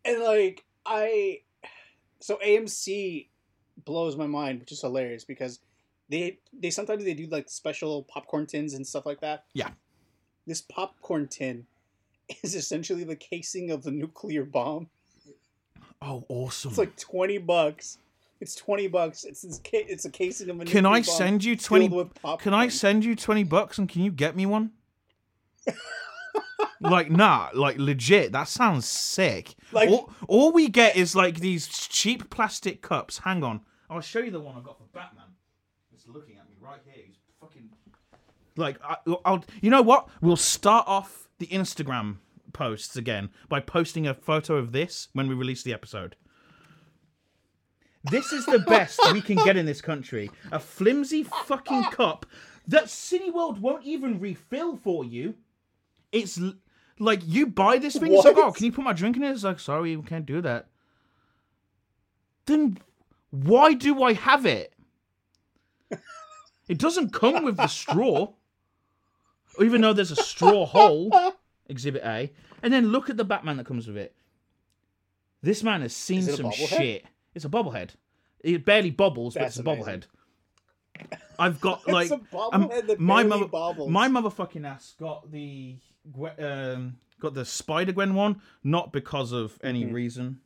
[0.05, 1.41] and like I
[2.19, 3.27] so AMC
[3.83, 5.59] blows my mind, which is hilarious because
[6.09, 9.43] they they sometimes they do like special popcorn tins and stuff like that.
[9.53, 9.71] Yeah.
[10.47, 11.65] This popcorn tin
[12.43, 14.89] is essentially the casing of the nuclear bomb.
[16.01, 16.69] Oh, awesome!
[16.69, 17.97] It's like twenty bucks.
[18.41, 19.23] It's twenty bucks.
[19.23, 20.65] It's this ca- it's a casing of a.
[20.65, 22.09] Can nuclear I bomb send you twenty?
[22.39, 24.71] Can I send you twenty bucks and can you get me one?
[26.81, 28.31] like nah, like legit.
[28.33, 29.55] That sounds sick.
[29.71, 33.19] Like- all, all we get is like these cheap plastic cups.
[33.19, 35.25] Hang on, I'll show you the one I got for Batman.
[35.93, 37.03] It's looking at me right here.
[37.07, 37.69] He's fucking
[38.57, 39.43] like I, I'll.
[39.61, 40.09] You know what?
[40.21, 42.17] We'll start off the Instagram
[42.53, 46.15] posts again by posting a photo of this when we release the episode.
[48.09, 50.29] This is the best we can get in this country.
[50.51, 52.25] A flimsy fucking cup
[52.67, 55.35] that Cineworld won't even refill for you.
[56.11, 56.53] It's l-
[56.99, 59.31] like you buy this thing, it's like, oh, can you put my drink in it?
[59.31, 60.67] It's like, sorry, we can't do that.
[62.45, 62.77] Then
[63.31, 64.73] why do I have it?
[66.67, 68.33] It doesn't come with the straw.
[69.61, 71.11] Even though there's a straw hole,
[71.67, 72.31] exhibit A.
[72.63, 74.15] And then look at the Batman that comes with it.
[75.41, 76.77] This man has seen Is it a some bobblehead?
[76.77, 77.05] shit.
[77.35, 77.89] It's a bobblehead.
[78.41, 80.03] It barely bobbles, but That's it's a bobblehead.
[81.37, 83.89] I've got It's like a bobblehead um, that my barely mother, bobbles.
[83.89, 85.77] my motherfucking ass got the
[86.15, 86.41] Gwe-
[86.73, 89.93] um, got the Spider Gwen one, not because of any Mm-hmm.
[89.93, 90.39] reason.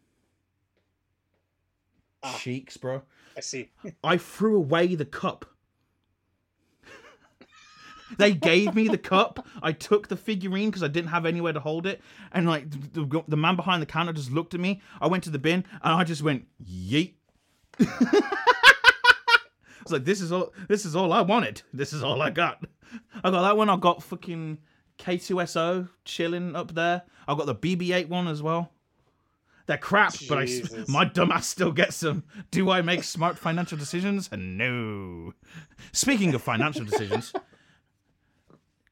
[2.24, 2.36] Ah.
[2.39, 3.02] Cheeks, bro.
[3.38, 3.69] I see.
[4.04, 5.45] I threw away the cup.
[8.17, 9.45] They gave me the cup.
[9.62, 13.06] I took the figurine because I didn't have anywhere to hold it, and like the,
[13.06, 14.82] the, the man behind the counter just looked at me.
[15.02, 17.13] I went to the bin and I just went yeet.
[17.80, 18.24] I
[19.84, 20.54] was like this is all.
[20.67, 21.62] This is all I wanted.
[21.74, 22.63] This is all I got.
[23.24, 23.69] I got that one.
[23.69, 24.60] I got fucking
[25.00, 27.04] K2SO chilling up there.
[27.28, 28.72] I got the BB-8 one as well.
[29.69, 30.88] They're crap, but I, Jesus.
[30.89, 32.24] my dumbass still gets them.
[32.50, 34.28] Do I make smart financial decisions?
[34.32, 35.34] No.
[35.91, 37.34] Speaking of financial decisions,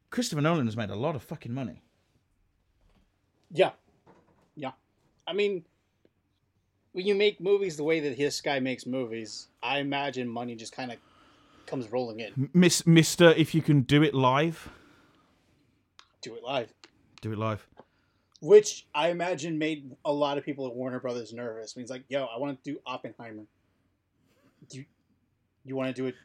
[0.10, 1.84] Christopher Nolan has made a lot of fucking money.
[3.52, 3.72] Yeah,
[4.56, 4.72] yeah.
[5.26, 5.66] I mean,
[6.94, 10.74] when you make movies the way that this guy makes movies, I imagine money just
[10.74, 10.98] kind of
[11.66, 12.50] comes rolling in.
[12.54, 14.70] Miss Mister, if you can do it live,
[16.22, 16.74] Do it live,
[17.22, 17.68] do it live.
[18.42, 21.76] which I imagine made a lot of people at Warner Brothers nervous.
[21.76, 23.44] When he's like, "Yo, I want to do Oppenheimer.
[24.70, 24.86] Do you,
[25.66, 26.16] you want to do it?"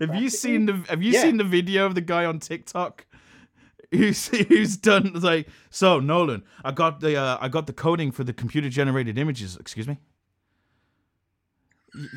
[0.00, 1.22] Have you seen the Have you Yeah.
[1.22, 3.06] seen the video of the guy on TikTok
[3.90, 6.42] who's who's done like so Nolan?
[6.64, 9.56] I got the uh, I got the coding for the computer generated images.
[9.56, 9.98] Excuse me.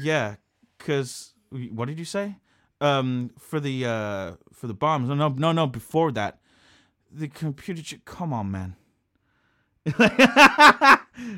[0.02, 0.36] Yeah,
[0.78, 1.34] because
[1.72, 2.38] what did you say?
[2.82, 5.10] Um, for the uh for the bombs.
[5.10, 5.68] No, no, no, no.
[5.68, 6.40] Before that,
[7.12, 7.82] the computer.
[7.82, 8.76] Ge- Come on, man.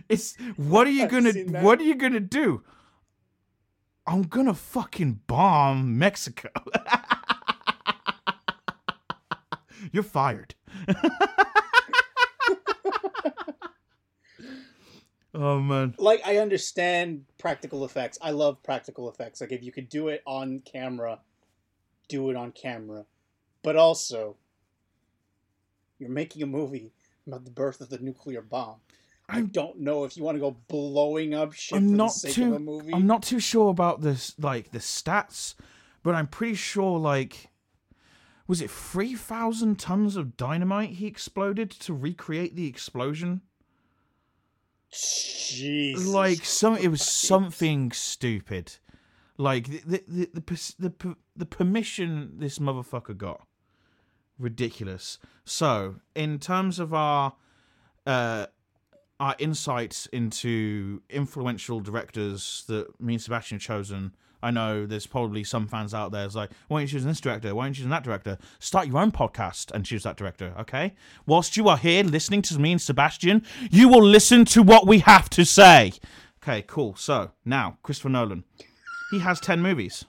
[0.09, 2.63] it's what are you I've gonna what are you gonna do?
[4.09, 6.49] I'm gonna fucking bomb Mexico.
[9.91, 10.55] You're fired.
[15.35, 15.93] oh man.
[15.99, 18.17] Like, I understand practical effects.
[18.19, 19.41] I love practical effects.
[19.41, 21.19] Like, if you could do it on camera,
[22.07, 23.05] do it on camera.
[23.61, 24.37] But also,
[25.99, 26.93] you're making a movie
[27.27, 28.77] about the birth of the nuclear bomb.
[29.31, 32.53] I don't know if you want to go blowing up shit I'm not too of
[32.53, 32.93] a movie.
[32.93, 35.55] I'm not too sure about this like the stats,
[36.03, 37.49] but I'm pretty sure like
[38.47, 43.41] was it 3000 tons of dynamite he exploded to recreate the explosion?
[44.91, 46.07] Jesus.
[46.07, 48.77] like some it was something stupid
[49.37, 53.45] like the the the, the, the, the permission this motherfucker got
[54.39, 57.33] ridiculous so in terms of our
[58.07, 58.47] uh
[59.19, 64.15] our insights into influential directors that me and Sebastian have chosen.
[64.41, 67.19] I know there's probably some fans out there that's like, why aren't you choosing this
[67.19, 67.53] director?
[67.53, 68.37] Why aren't you choosing that director?
[68.59, 70.93] Start your own podcast and choose that director, okay?
[71.25, 74.99] Whilst you are here listening to me and Sebastian, you will listen to what we
[74.99, 75.91] have to say.
[76.41, 76.95] Okay, cool.
[76.95, 78.45] So now, Christopher Nolan.
[79.11, 80.05] He has 10 movies.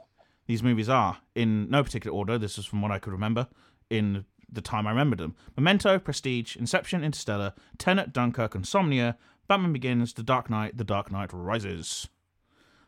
[0.47, 3.49] These movies are, in no particular order, this is from what I could remember,
[3.89, 9.17] in the time I remembered them Memento, Prestige, Inception, Interstellar, Tenet, Dunkirk, Insomnia,
[9.49, 12.09] Batman Begins, The Dark Knight, The Dark Knight Rises.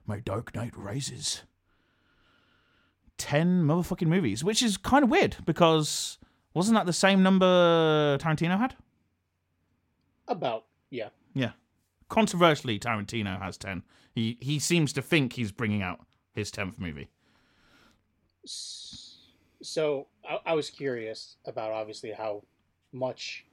[0.07, 1.43] My Dark Knight Rises.
[3.19, 6.19] 10 motherfucking movies, which is kind of weird because
[6.55, 8.75] wasn't that the same number Tarantino had?
[10.29, 11.09] About, yeah.
[11.35, 11.53] Yeah.
[12.09, 13.83] Controversially, Tarantino has 10.
[14.15, 16.01] He, he seems to think he's bringing out
[16.33, 17.11] his 10th movie.
[18.45, 22.43] So I, I was curious about obviously how
[22.93, 23.47] much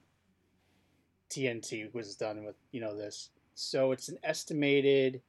[1.30, 3.30] TNT was done with you know this.
[3.53, 5.22] So it's an estimated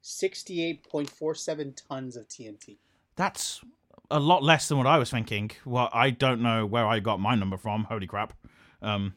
[0.00, 2.78] sixty-eight point four seven tons of TNT.
[3.16, 3.60] That's
[4.10, 5.50] a lot less than what I was thinking.
[5.64, 7.84] Well, I don't know where I got my number from.
[7.84, 8.32] Holy crap.
[8.82, 9.14] Um,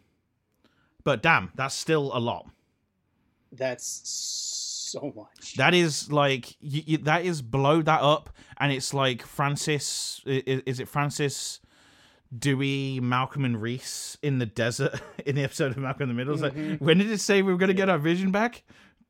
[1.04, 2.50] but damn, that's still a lot.
[3.52, 4.02] That's
[4.94, 5.56] so much.
[5.56, 10.22] That is like you, you, that is blow that up, and it's like Francis.
[10.26, 11.60] Is, is it Francis?
[12.38, 16.34] Dewey, Malcolm, and Reese in the desert in the episode of Malcolm in the Middle.
[16.34, 16.84] It's like, mm-hmm.
[16.84, 18.64] when did it say we were going to get our vision back?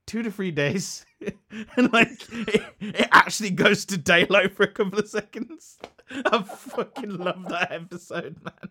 [0.05, 1.05] Two to three days,
[1.77, 5.77] and like it, it actually goes to daylight for a couple of seconds.
[6.25, 8.69] I fucking love that episode, man.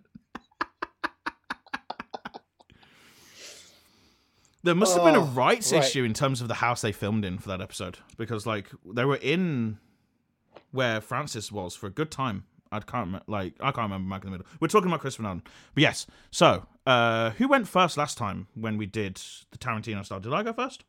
[4.64, 5.82] There must have been a Oh, rights right.
[5.82, 9.04] issue in terms of the house they filmed in for that episode because, like, they
[9.04, 9.78] were in
[10.70, 12.44] where Francis was for a good time.
[12.70, 14.52] I can't remember, like I can't remember Malcolm in the Middle.
[14.60, 15.42] We're talking about Christopher Nolan,
[15.74, 16.06] but yes.
[16.30, 20.20] So, uh, who went first last time when we did the Tarantino style?
[20.20, 20.84] Did I go first?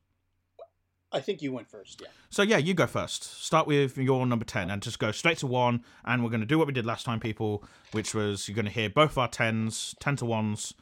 [1.12, 2.02] I think you went first.
[2.02, 2.08] Yeah.
[2.30, 3.44] So yeah, you go first.
[3.44, 5.84] Start with your number ten and just go straight to one.
[6.06, 8.66] And we're going to do what we did last time, people, which was you're going
[8.66, 10.74] to hear both our tens, ten to ones,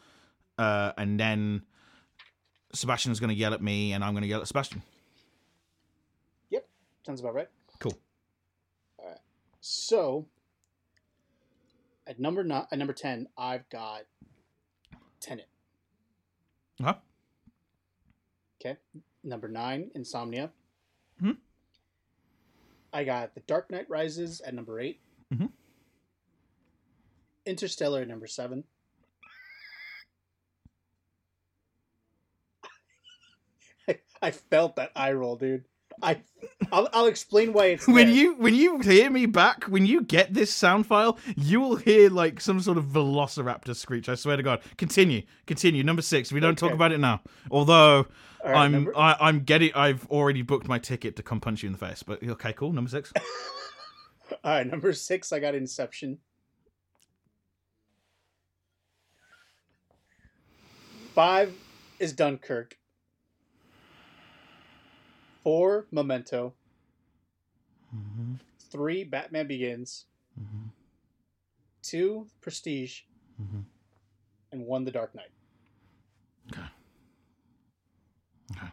[0.60, 1.64] uh, and then
[2.74, 4.82] Sebastian's going to yell at me, and I'm going to yell at Sebastian.
[6.50, 6.68] Yep.
[7.06, 7.50] Sounds about right.
[7.80, 7.94] Cool.
[8.98, 9.20] All right.
[9.60, 10.28] So
[12.08, 14.02] at number nine, at number ten, I've got
[15.20, 15.48] Tenet.
[16.82, 16.96] Huh?
[18.60, 18.78] Okay.
[19.24, 20.52] Number nine, Insomnia.
[21.20, 21.32] Hmm.
[22.94, 25.00] I got The Dark Knight Rises at number 8
[25.34, 25.50] Mhm.
[27.46, 28.64] Interstellar at number seven.
[34.22, 35.66] I, felt that eye roll, dude.
[36.02, 36.22] I,
[36.72, 38.16] I'll, I'll explain why it's when there.
[38.16, 42.10] you when you hear me back, when you get this sound file, you will hear
[42.10, 44.10] like some sort of velociraptor screech.
[44.10, 44.62] I swear to God.
[44.78, 45.84] Continue, continue.
[45.84, 46.32] Number six.
[46.32, 47.22] We don't talk about it now.
[47.52, 48.08] Although
[48.44, 49.74] right, I'm number- I, I'm getting.
[49.76, 52.04] I've already booked my ticket to come punch you in the face.
[52.04, 52.72] But okay, cool.
[52.72, 53.12] Number six.
[54.44, 56.18] All right, number six, I got Inception.
[61.14, 61.54] Five
[62.00, 62.78] is Dunkirk.
[65.44, 66.54] Four, Memento.
[67.96, 68.34] Mm-hmm.
[68.72, 70.06] Three, Batman Begins.
[70.40, 70.68] Mm-hmm.
[71.82, 73.02] Two, Prestige.
[73.42, 73.62] Mm-hmm.
[74.52, 75.32] And one, The Dark Knight.
[76.52, 76.68] Okay.
[78.56, 78.72] Okay.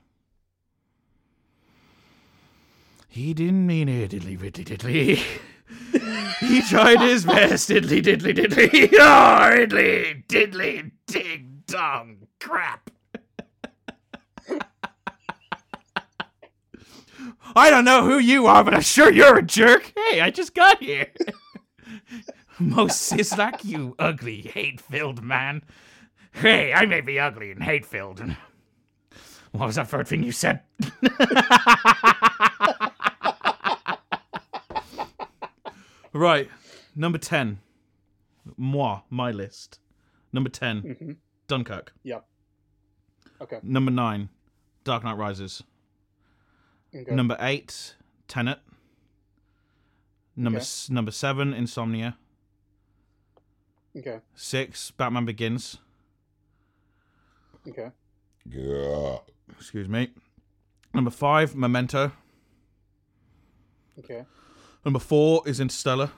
[3.08, 5.40] He didn't mean it, diddly diddly diddly.
[6.40, 8.90] he tried his best, diddly diddly diddly.
[8.94, 12.87] Oh, diddly diddly ding dong crap.
[17.56, 19.92] I don't know who you are, but I'm sure you're a jerk.
[20.10, 21.06] Hey, I just got here.
[22.58, 25.62] Most is like you, ugly, hate-filled man.
[26.32, 28.20] Hey, I may be ugly and hate-filled.
[28.20, 28.36] and-
[29.52, 30.60] What was that third thing you said?
[36.12, 36.48] right,
[36.96, 37.58] number ten.
[38.56, 39.78] Moi, my list.
[40.32, 41.16] Number 10 Mhm.
[41.48, 41.92] Dunkirk.
[42.02, 42.26] Yep.
[43.42, 43.58] Okay.
[43.62, 44.28] Number nine,
[44.84, 45.62] Dark Knight Rises.
[46.94, 47.14] Okay.
[47.14, 47.94] Number eight,
[48.28, 48.58] Tenet.
[50.36, 50.62] Number Okay.
[50.62, 52.16] s- number seven, Insomnia.
[53.96, 54.20] Okay.
[54.34, 55.78] Six, Batman Begins.
[57.66, 57.90] Okay.
[58.48, 59.18] Yeah.
[59.50, 60.12] Excuse me.
[60.94, 62.12] Number five, Memento.
[63.98, 64.24] Okay.
[64.84, 66.12] Number four is Interstellar.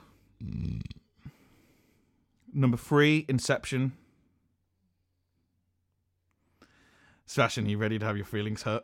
[2.53, 3.93] Number three, Inception.
[7.25, 8.83] Sebastian, you ready to have your feelings hurt?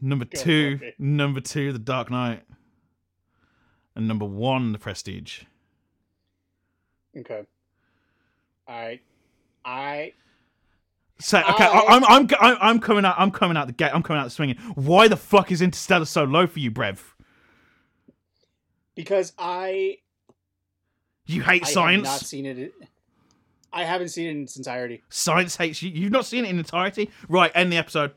[0.00, 2.42] Number Go two, number two, The Dark Knight.
[3.94, 5.42] And number one, The Prestige.
[7.16, 7.44] Okay.
[8.68, 9.02] All right.
[9.64, 10.12] I
[11.18, 13.16] So okay, I, I'm I'm I'm I'm coming out.
[13.18, 13.90] I'm coming out the gate.
[13.92, 14.56] I'm coming out swinging.
[14.74, 16.98] Why the fuck is Interstellar so low for you, Brev?
[19.00, 19.98] because I
[21.26, 22.74] You hate I haven't seen it.
[23.72, 25.02] I haven't seen it in its entirety.
[25.08, 25.90] Science hates you.
[25.90, 27.10] You've not seen it in entirety.
[27.28, 28.12] Right, end the episode.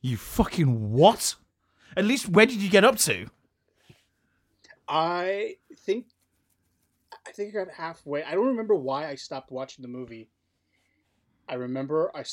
[0.00, 1.34] You fucking what?
[1.96, 3.26] At least where did you get up to?
[4.88, 6.06] I think
[7.26, 8.22] I think I got halfway.
[8.24, 10.30] I don't remember why I stopped watching the movie.
[11.48, 12.24] I remember I,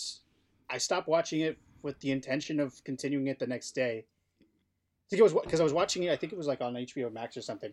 [0.69, 4.05] I stopped watching it with the intention of continuing it the next day.
[4.41, 6.11] I think it was because I was watching it.
[6.11, 7.71] I think it was like on HBO Max or something.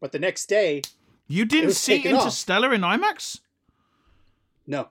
[0.00, 0.82] But the next day,
[1.28, 2.22] You didn't see taken off.
[2.22, 3.40] Interstellar in IMAX?
[4.66, 4.88] no,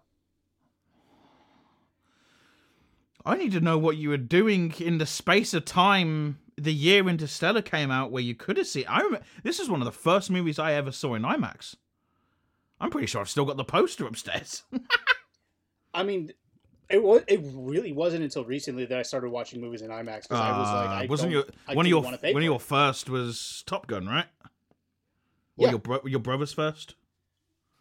[3.29, 7.07] I need to know what you were doing in the space of time the year
[7.07, 8.85] Interstellar came out where you could have seen.
[8.89, 11.75] I remember, this is one of the first movies I ever saw in IMAX.
[12.81, 14.63] I'm pretty sure I've still got the poster upstairs.
[15.93, 16.33] I mean,
[16.89, 17.21] It was.
[17.27, 20.67] It really wasn't until recently that I started watching movies in IMAX because I was
[20.69, 23.63] like, Uh, I wasn't don't- your I one of your one of your first was
[23.65, 24.25] Top Gun, right?
[25.57, 25.69] Or Yeah.
[25.71, 26.95] your bro- your brother's first?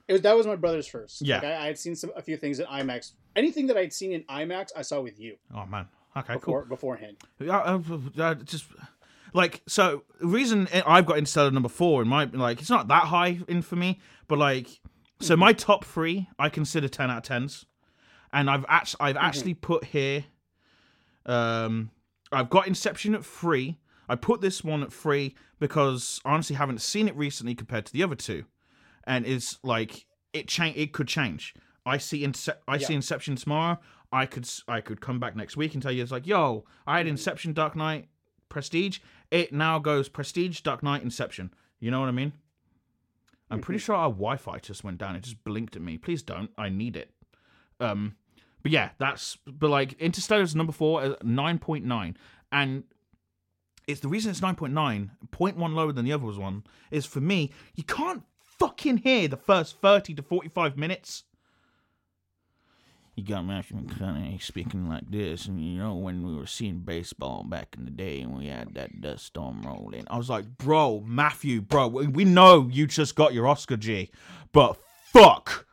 [0.09, 1.21] It was, that was my brother's first.
[1.21, 1.37] Yeah.
[1.37, 3.13] like, I, I had seen some a few things in IMAX.
[3.39, 5.87] Anything that I'd seen in IMAX, I saw with you Oh man.
[6.17, 6.69] Okay, before cool.
[6.69, 7.17] beforehand.
[7.39, 7.81] Yeah, uh,
[8.19, 8.65] uh, just
[9.33, 10.03] like so.
[10.21, 13.63] The reason I've got Interstellar number four in my like it's not that high in
[13.63, 14.81] for me, but like
[15.21, 17.67] so my top three I consider ten out of tens,
[18.33, 20.25] and I've actually I've actually put here.
[21.27, 21.91] Um,
[22.33, 23.79] I've got Inception at three.
[24.09, 27.93] I put this one at three because I honestly haven't seen it recently compared to
[27.93, 28.45] the other two,
[29.05, 30.77] and it's like it change.
[30.77, 31.55] It could change.
[31.89, 33.79] I see Ince- I see Inception tomorrow.
[34.13, 36.99] I could I could come back next week and tell you it's like, yo, I
[36.99, 37.07] had.
[37.07, 38.09] Inception, Dark Knight,
[38.49, 38.99] Prestige.
[39.31, 41.53] It now goes Prestige, Dark Knight, Inception.
[41.81, 42.33] You know what I mean?
[43.51, 43.65] I'm Mm-hmm.
[43.65, 45.17] pretty sure our Wi-Fi just went down.
[45.17, 45.97] It just blinked at me.
[45.99, 46.51] Please don't.
[46.59, 47.11] I need it.
[47.81, 48.17] Um,
[48.63, 52.17] but yeah, that's but like Interstellar is number four, at nine point nine,
[52.53, 52.85] and
[53.87, 54.73] it's the reason it's 9.9,
[55.33, 58.23] 0.1 lower than the other was one, is for me, you can't
[58.59, 61.25] fucking hear the first 30 to 45 minutes.
[63.19, 67.43] You got Matthew McConaughey speaking like this, and you know when we were seeing baseball
[67.43, 71.03] back in the day and we had that dust storm rolling, I was like, bro,
[71.05, 74.13] Matthew, bro, we know you just got your Oscar G,
[74.53, 74.77] but
[75.13, 75.67] fuck.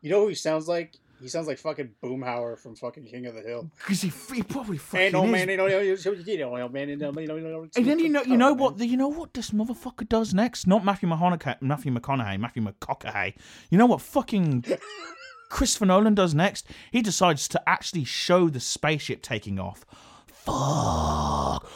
[0.00, 0.94] You know who he sounds like?
[1.20, 3.68] He sounds like fucking Boomhauer from fucking King of the Hill.
[3.76, 5.32] Because he, he probably fucking Ain't no is.
[5.32, 7.84] man, ain't no, you know, you know, man, ain't no, you know, you know, And
[7.84, 8.58] then you know, you know man.
[8.58, 10.68] what, you know what this motherfucker does next?
[10.68, 13.34] Not Matthew McConaughey, Matthew McConaughey, Matthew McConaughey.
[13.70, 14.64] You know what fucking
[15.48, 16.66] Christopher Nolan does next?
[16.92, 19.84] He decides to actually show the spaceship taking off.
[20.32, 21.68] Fuck.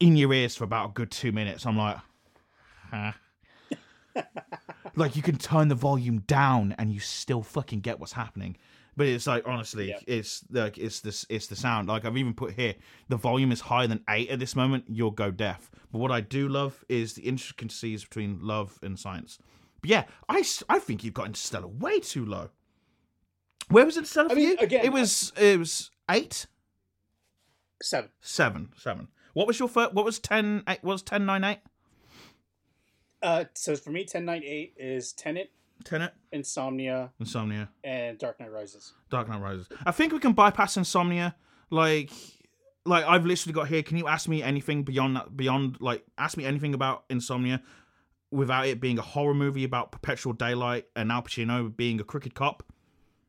[0.00, 1.64] In your ears for about a good two minutes.
[1.64, 1.96] I'm like,
[2.90, 3.12] huh?
[4.96, 8.56] like you can turn the volume down and you still fucking get what's happening.
[8.96, 10.00] But it's like honestly, Yeah.
[10.06, 11.88] it's like it's this it's the sound.
[11.88, 12.74] Like I've even put here,
[13.08, 14.84] the volume is higher than eight at this moment.
[14.88, 15.70] You'll go deaf.
[15.92, 19.38] But what I do love is the intricacies between love and science.
[19.82, 20.42] But yeah, I
[20.78, 22.50] think you've got Interstellar way too low.
[23.68, 24.56] Where was Interstellar for mean, you?
[24.58, 26.46] again, it was it was eight,
[27.82, 28.10] Seven.
[28.20, 29.08] seven, seven.
[29.34, 29.92] What was your first?
[29.92, 30.62] What was ten?
[30.68, 31.58] Eight, what was ten nine eight?
[33.22, 35.50] Uh, so for me, ten nine eight is Tenet,
[35.84, 37.68] Tenet, Insomnia, Insomnia.
[37.82, 38.92] and Dark Knight Rises.
[39.10, 39.68] Dark Knight Rises.
[39.84, 41.34] I think we can bypass Insomnia.
[41.70, 42.10] Like,
[42.84, 43.82] like I've literally got here.
[43.82, 45.36] Can you ask me anything beyond that?
[45.36, 47.62] Beyond like, ask me anything about Insomnia
[48.32, 52.34] without it being a horror movie about perpetual daylight and Al Pacino being a crooked
[52.34, 52.64] cop.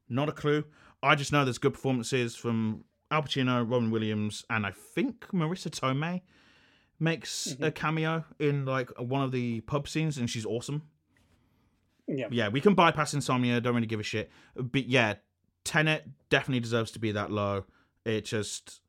[0.10, 0.64] Not a clue.
[1.04, 5.70] I just know there's good performances from Al Pacino, Robin Williams, and I think Marisa
[5.70, 6.22] Tomei
[7.00, 7.70] makes a mm-hmm.
[7.70, 10.84] cameo in like one of the pub scenes, and she's awesome
[12.08, 12.28] Yeah.
[12.32, 13.60] yeah, we can bypass insomnia.
[13.62, 14.32] Don't really give a shit.
[14.56, 15.16] But yeah,
[15.64, 17.66] Tenet definitely deserves to be that low.
[18.06, 18.82] It just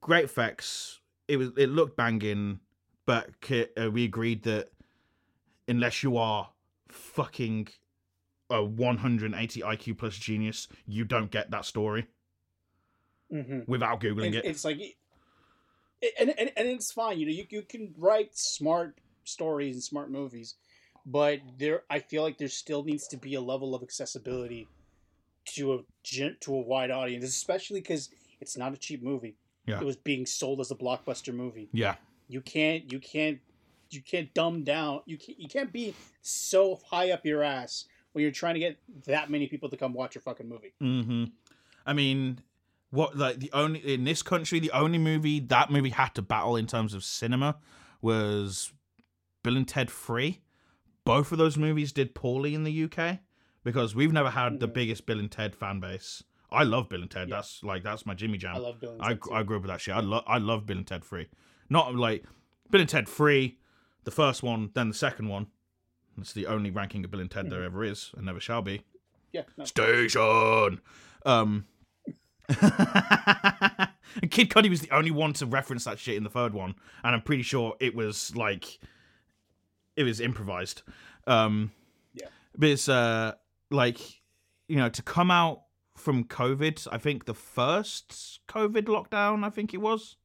[0.00, 1.00] great effects.
[1.26, 2.60] It was it looked banging,
[3.08, 4.68] but uh, we agreed that
[5.66, 6.50] unless you are
[6.90, 7.68] fucking
[8.50, 12.06] a 180 IQ plus genius, you don't get that story
[13.32, 13.60] Mm-hmm.
[13.66, 14.44] without googling And it.
[14.44, 14.94] it's like, it,
[16.20, 17.18] and, and and it's fine.
[17.18, 20.54] You know, you you can write smart stories and smart movies,
[21.04, 24.66] but there, I feel like there still needs to be a level of accessibility
[25.56, 25.78] to a
[26.40, 29.36] to a wide audience, especially because it's not a cheap movie.
[29.66, 29.80] Yeah.
[29.80, 31.68] It was being sold as a blockbuster movie.
[31.72, 31.96] yeah,
[32.28, 33.38] You can't you can't
[33.90, 35.00] you can't dumb down.
[35.06, 38.76] You can't, you can't be so high up your ass when you're trying to get
[39.06, 40.74] that many people to come watch your fucking movie.
[40.82, 41.24] Mm-hmm.
[41.86, 42.40] I mean,
[42.90, 46.56] what like the only in this country, the only movie that movie had to battle
[46.56, 47.56] in terms of cinema
[48.02, 48.72] was
[49.42, 50.40] Bill and Ted Free.
[51.04, 53.20] Both of those movies did poorly in the UK
[53.64, 54.74] because we've never had the Mhm.
[54.74, 56.22] biggest Bill and Ted fan base.
[56.50, 57.28] I love Bill and Ted.
[57.28, 57.36] Yeah.
[57.36, 58.56] That's like that's my Jimmy Jam.
[58.56, 59.18] I love Bill and I.
[59.32, 59.94] I grew up with that shit.
[59.94, 61.28] I love I love Bill and Ted Free.
[61.70, 62.24] Not like
[62.70, 63.58] Bill and Ted Free,
[64.04, 65.48] the first one, then the second one.
[66.18, 67.54] It's the only ranking of Bill and Ted Mm-hmm.
[67.54, 68.82] there ever is, and never shall be.
[69.32, 69.64] Yeah, no.
[69.64, 70.80] Station.
[71.26, 71.66] Um.
[72.48, 76.74] and Kid Cudi was the only one to reference that shit in the third one,
[77.04, 78.78] and I'm pretty sure it was like
[79.96, 80.82] it was improvised.
[81.26, 81.72] Um,
[82.14, 82.28] Yeah.
[82.56, 83.32] but it's uh
[83.70, 84.00] like
[84.68, 85.62] you know to come out
[85.96, 86.88] from COVID.
[86.90, 90.16] I think the first COVID lockdown, I think it was.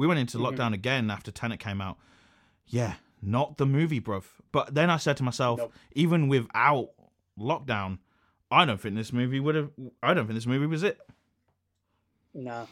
[0.00, 0.56] We went into Mhm.
[0.56, 1.98] lockdown again after Tenet came out.
[2.68, 4.24] Yeah, not the movie, bruv.
[4.50, 5.74] But then I said to myself, Nope.
[5.92, 6.92] even without
[7.38, 7.98] lockdown,
[8.50, 9.70] I don't think this movie would have.
[10.02, 10.98] I don't think this movie was it.
[12.32, 12.64] Nah.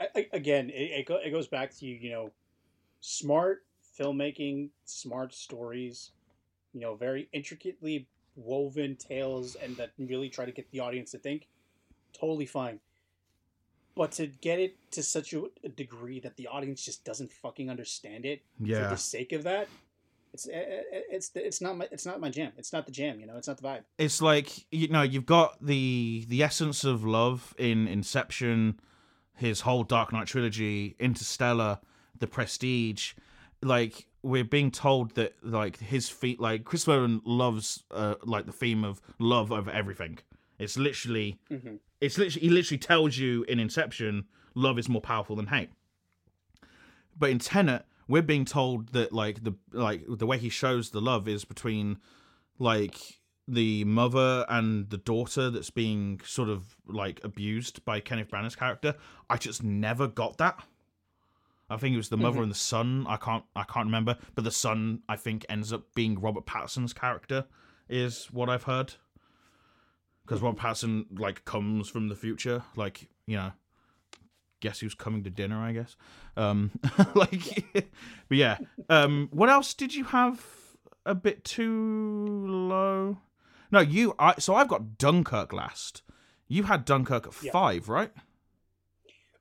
[0.00, 2.32] I, I, again, it, it, go, it goes back to you know,
[3.00, 3.66] smart
[3.98, 6.12] filmmaking, smart stories,
[6.72, 11.18] you know, very intricately woven tales and that really try to get the audience to
[11.18, 11.48] think,
[12.14, 12.80] totally fine.
[13.96, 18.26] But to get it to such a degree that the audience just doesn't fucking understand
[18.26, 18.84] it yeah.
[18.84, 19.68] for the sake of that,
[20.34, 22.52] it's eh, eh, it's it's not my it's not my jam.
[22.58, 23.20] It's not the jam.
[23.20, 23.84] You know, it's not the vibe.
[23.96, 28.78] it's like you know you've got the the essence of love in Inception,
[29.34, 31.78] his whole Dark Knight trilogy, Interstellar,
[32.18, 33.14] The Prestige.
[33.62, 38.52] Like we're being told that like his feet, like Christopher Nolan loves uh, like the
[38.52, 40.18] theme of love over everything.
[40.58, 41.80] It's literally, Mhm.
[42.00, 45.70] it's literally he literally tells you in Inception, love is more powerful than hate.
[47.18, 51.00] But in Tenet, we're being told that like the like the way he shows the
[51.00, 51.98] love is between
[52.58, 58.56] like the mother and the daughter that's being sort of like abused by Kenneth Branagh's
[58.56, 58.94] character.
[59.30, 60.64] I just never got that.
[61.68, 62.42] I think it was the mother Mhm.
[62.44, 63.06] and the son.
[63.08, 66.92] I can't I can't remember, but the son I think ends up being Robert Pattinson's
[66.92, 67.46] character
[67.88, 68.94] is what I've heard.
[70.26, 73.52] Because Robert Pattinson like comes from the future, like you know,
[74.60, 75.60] guess who's coming to dinner?
[75.62, 75.94] I guess.
[76.36, 76.72] Um,
[77.14, 77.64] like,
[78.28, 78.58] but yeah.
[78.88, 80.44] Um, what else did you have?
[81.04, 83.18] A bit too low.
[83.70, 84.14] No, you.
[84.18, 86.02] I so I've got Dunkirk last.
[86.48, 87.52] You had Dunkirk at Yeah.
[87.52, 88.10] five, right?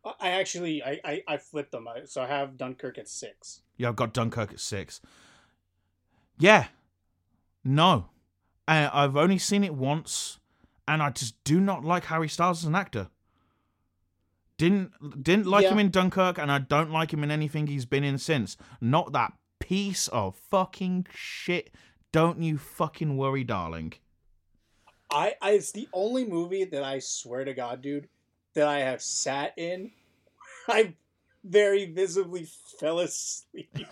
[0.06, 1.88] I- I actually I I, I flipped them.
[2.06, 3.62] So I have Dunkirk at six.
[3.78, 5.02] Yeah, I've got Dunkirk at six.
[6.38, 6.68] Yeah.
[7.64, 8.10] No.
[8.68, 10.40] Uh, I've only seen it once,
[10.88, 13.10] and I just do not like Harry Styles as an actor.
[14.58, 15.72] Didn't didn't like Yeah.
[15.72, 18.56] him in Dunkirk, and I don't like him in anything he's been in since.
[18.80, 21.74] Not that piece of fucking shit.
[22.12, 23.94] Don't you fucking worry, darling.
[25.12, 28.08] I, I it's the only movie that I swear to God, dude,
[28.54, 29.92] that I have sat in.
[30.68, 30.94] I
[31.44, 32.48] very visibly
[32.80, 33.78] fell asleep.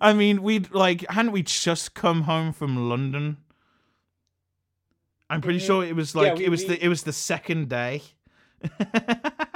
[0.00, 3.36] I mean, we'd like, hadn't we just come home from London?
[5.32, 5.66] I'm pretty Mhm.
[5.66, 8.02] sure it was Yeah, like we- it was we- the it was the second day.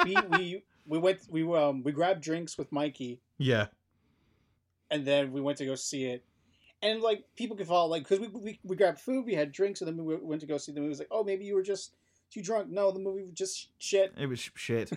[0.05, 3.67] we we we went we um we grabbed drinks with Mikey yeah,
[4.91, 6.25] and then we went to go see it.
[6.83, 9.81] And like people could follow like because we, we we grabbed food, we had drinks,
[9.81, 10.89] and then we went to go see the movie.
[10.89, 11.95] It was like, oh, maybe you were just
[12.31, 12.69] too drunk.
[12.71, 14.13] No, the movie was just shit.
[14.19, 14.91] it was shit.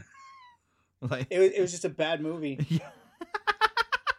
[1.02, 2.58] like, It was it was just a bad movie.
[2.70, 2.90] yeah.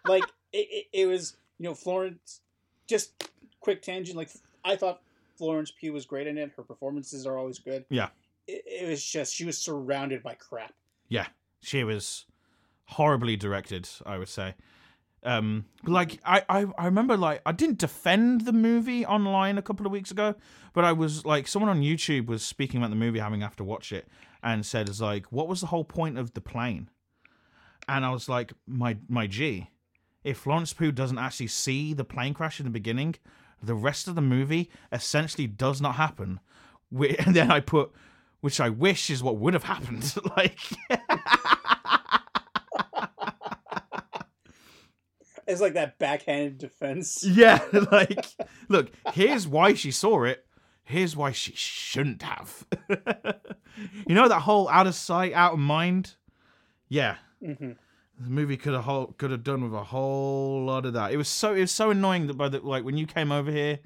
[0.06, 2.40] like it, it, it was you know Florence.
[2.86, 3.28] Just
[3.60, 4.16] quick tangent.
[4.16, 4.30] Like
[4.64, 5.00] I thought
[5.40, 6.52] Florence Pugh was great in it.
[6.54, 7.86] Her performances are always good.
[7.88, 8.10] Yeah.
[8.46, 10.74] It, it was just she was surrounded by crap.
[11.08, 11.28] yeah,
[11.62, 12.26] she was
[12.84, 13.88] horribly directed.
[14.04, 14.54] I would say.
[15.22, 19.62] Um, but, like I, I, I remember like I didn't defend the movie online a
[19.62, 20.34] couple of weeks ago,
[20.74, 23.92] but I was like someone on YouTube was speaking about the movie having after watch
[23.92, 24.06] it
[24.42, 26.90] and said it's like what was the whole point of the plane?
[27.88, 29.70] And I was like my my G,
[30.22, 33.16] if Florence Pugh doesn't actually see the plane crash in the beginning,
[33.62, 36.40] the rest of the movie essentially does not happen.
[36.92, 37.92] And then I put,
[38.40, 40.12] which I wish is what would have happened.
[40.36, 40.58] like,
[45.46, 47.24] It's like that backhanded defense.
[47.24, 48.24] yeah, like,
[48.68, 50.46] look, here's why she saw it.
[50.84, 52.66] Here's why she shouldn't have.
[52.88, 56.14] you know that whole out of sight, out of mind.
[56.88, 57.72] Yeah, hmm
[58.20, 61.12] the movie could have whole, could have done with a whole lot of that.
[61.12, 63.50] It was so it was so annoying that by the like when you came over
[63.50, 63.80] here,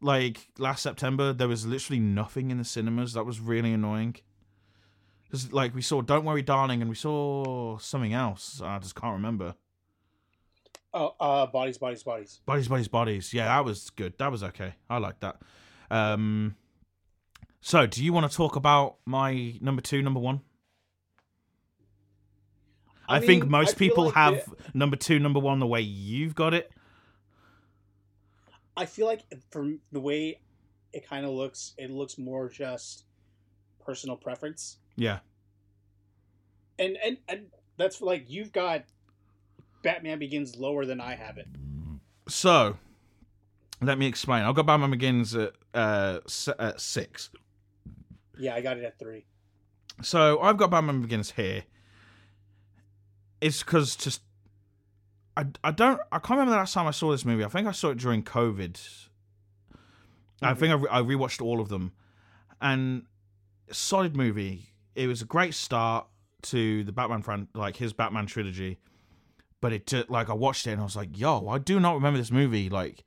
[0.00, 3.12] like last September, there was literally nothing in the cinemas.
[3.12, 4.16] That was really annoying.
[5.24, 8.62] Because like we saw Don't Worry, Darling, and we saw something else.
[8.64, 9.54] I just can't remember.
[10.94, 12.40] Oh, uh, bodies, bodies, bodies.
[12.46, 13.34] Bodies, bodies, bodies.
[13.34, 14.16] Yeah, that was good.
[14.18, 14.74] That was okay.
[14.88, 15.36] I like that.
[15.90, 16.56] Um,
[17.60, 20.40] so, do you want to talk about my number two, number one?
[23.08, 25.66] I, I think mean, most I people like have the- number two, number one the
[25.66, 26.70] way you've got it.
[28.76, 30.40] I feel like from the way
[30.92, 33.04] it kind of looks, it looks more just
[33.84, 35.18] personal preference, Yeah.
[36.78, 37.46] and and and
[37.76, 38.84] that's like you've got
[39.82, 41.46] Batman Begins lower than I have it.
[42.28, 42.76] So,
[43.80, 44.44] let me explain.
[44.44, 46.18] I've got Batman Begins at, uh,
[46.58, 47.30] at six.
[48.38, 49.24] Yeah, I got it at three.
[50.02, 51.64] So I've got Batman Begins here.
[53.40, 54.22] It's because just
[55.36, 57.44] I I don't I can't remember the last time I saw this movie.
[57.44, 58.80] I think I saw it during COVID.
[60.40, 61.92] I think I, re- I rewatched all of them,
[62.60, 63.02] and
[63.72, 64.72] solid movie.
[64.94, 66.06] It was a great start
[66.42, 68.78] to the Batman fran like his Batman trilogy,
[69.60, 72.18] but it like I watched it and I was like, yo, I do not remember
[72.18, 73.04] this movie like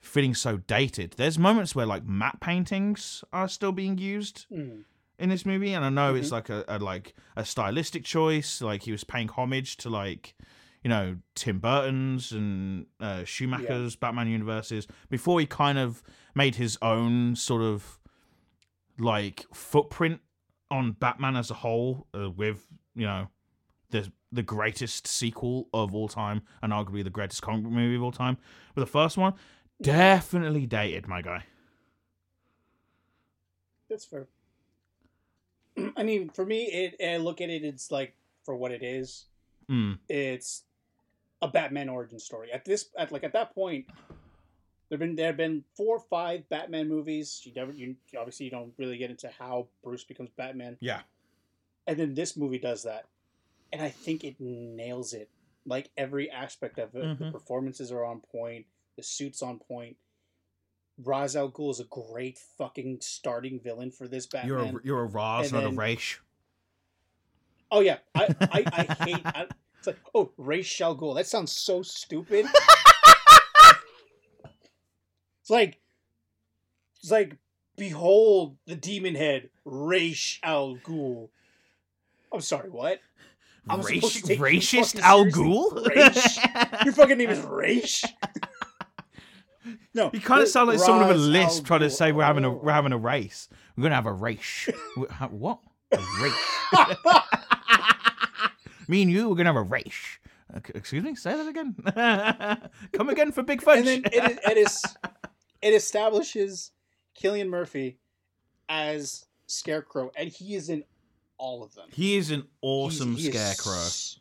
[0.00, 1.14] feeling so dated.
[1.16, 4.84] There's moments where like matte paintings are still being used Mm.
[5.18, 6.32] In this movie, and I know it's Mhm.
[6.32, 8.60] like a, a like a stylistic choice.
[8.60, 10.34] Like he was paying homage to like
[10.82, 16.02] you know Tim Burton's and uh, Schumacher's Batman universes before he kind of
[16.34, 17.98] made his own sort of
[18.98, 20.20] like footprint
[20.70, 23.28] on Batman as a whole uh, with you know
[23.90, 28.02] the the greatest sequel of all time and arguably the greatest comic book movie of
[28.02, 28.36] all time.
[28.74, 29.34] But the first one
[29.80, 31.44] definitely dated, my guy.
[33.88, 34.26] That's fair.
[35.96, 37.64] I mean, for me, it I look at it.
[37.64, 38.14] It's like
[38.44, 39.26] for what it is.
[39.70, 39.98] Mm.
[40.08, 40.64] It's
[41.42, 42.52] a Batman origin story.
[42.52, 43.86] At this, at like at that point,
[44.88, 47.40] there've been there have been four or five Batman movies.
[47.44, 51.00] You never, you obviously you don't really get into how Bruce becomes Batman, Yeah.
[51.86, 53.06] and then this movie does that,
[53.72, 55.28] and I think it nails it.
[55.66, 57.32] Like every aspect of it, the Mhm.
[57.32, 58.66] performances are on point.
[58.96, 59.96] The suits on point.
[61.02, 64.48] Ra's al Ghul is a great fucking starting villain for this Batman.
[64.48, 66.18] You're a, you're a Raz, And not then- a Raish.
[67.70, 69.20] Oh yeah, I I, I hate.
[69.24, 69.46] I,
[69.78, 71.16] it's like oh Raish al Ghul.
[71.16, 72.46] That sounds so stupid.
[75.40, 75.80] it's like
[77.00, 77.36] it's like
[77.76, 81.30] behold the demon head Raish Al Ghul.
[82.32, 83.00] I'm sorry, what?
[83.68, 85.24] I'm supposed Raish, to take racist Al?
[85.26, 85.86] Ghul?
[85.88, 86.84] Raish?
[86.84, 88.04] Your fucking name is Raish.
[89.94, 92.44] No, You kind of sound like someone with a list trying to say we're having
[92.44, 93.48] a we're having a race.
[93.76, 94.68] We're gonna have a race.
[95.30, 95.60] What?
[95.92, 96.34] A race?
[98.88, 100.18] Me and you, we're gonna have a race.
[100.54, 101.14] Uh, Excuse me.
[101.14, 101.74] Say that again.
[102.92, 103.78] Come again for Big Fudge.
[103.78, 104.84] and then it, is- it is
[105.62, 106.72] it establishes
[107.18, 107.98] Cillian Murphy
[108.68, 110.84] as Scarecrow, and he is in
[111.38, 111.88] all of them.
[111.92, 113.80] he is an awesome He's- he scarecrow.
[113.80, 114.20] s-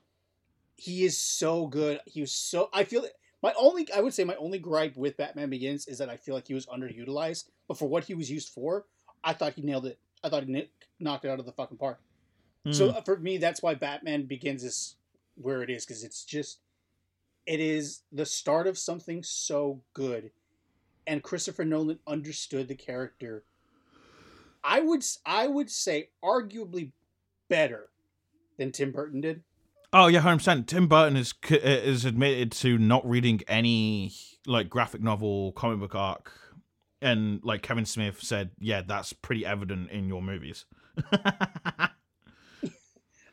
[0.75, 1.99] He is so good.
[2.05, 2.69] He was so.
[2.73, 3.05] I feel
[3.43, 3.87] my only.
[3.95, 6.53] I would say my only gripe with Batman Begins is that I feel like he
[6.55, 7.49] was underutilized.
[7.67, 8.85] But for what he was used for,
[9.23, 9.99] I thought he nailed it.
[10.23, 10.69] I thought he
[10.99, 11.99] knocked it out of the fucking park.
[12.71, 12.95] So Mm.
[12.95, 14.95] uh, for me, that's why Batman Begins is
[15.35, 16.59] where it is because it's just.
[17.45, 20.31] It is the start of something so good,
[21.05, 23.43] and Christopher Nolan understood the character.
[24.63, 26.91] I would I would say arguably
[27.49, 27.89] better
[28.57, 29.43] than Tim Burton did.
[29.93, 30.67] Oh yeah, hundred percent.
[30.67, 34.11] Tim Burton is is admitted to not reading any
[34.47, 36.31] like graphic novel, comic book arc,
[37.01, 40.65] and like Kevin Smith said, yeah, that's pretty evident in your movies.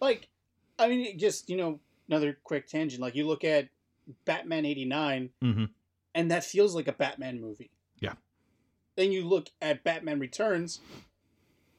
[0.01, 0.29] Like,
[0.79, 3.03] I mean, just you know, another quick tangent.
[3.03, 3.69] Like you look at
[4.25, 5.65] Batman '89, hmm
[6.15, 7.71] and that feels like a Batman movie.
[8.01, 8.15] Yeah.
[8.97, 10.81] Then you look at Batman Returns.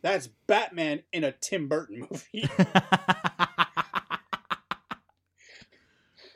[0.01, 2.49] That's Batman in a Tim Burton movie.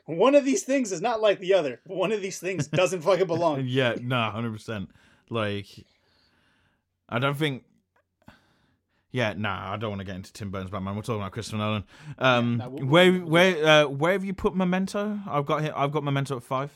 [0.06, 1.80] One of these things is not like the other.
[1.86, 3.62] One of these things doesn't fucking belong.
[3.66, 4.90] yeah, no, hundred percent.
[5.30, 5.66] Like,
[7.08, 7.64] I don't think.
[9.12, 10.94] Yeah, nah, I don't want to get into Tim Burton's Batman.
[10.94, 11.84] We're talking about Christopher Nolan.
[12.18, 15.18] Um, no, we'll- where we'll- where uh, where have you put Memento?
[15.28, 15.72] I've got here.
[15.74, 16.70] I've got Memento at five.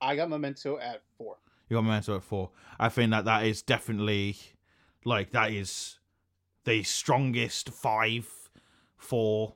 [0.00, 1.36] I got Memento at four.
[1.68, 2.50] You got Memento at four.
[2.78, 4.36] I think that that is definitely
[5.04, 5.98] like that is
[6.64, 8.28] the strongest five,
[8.96, 9.54] four,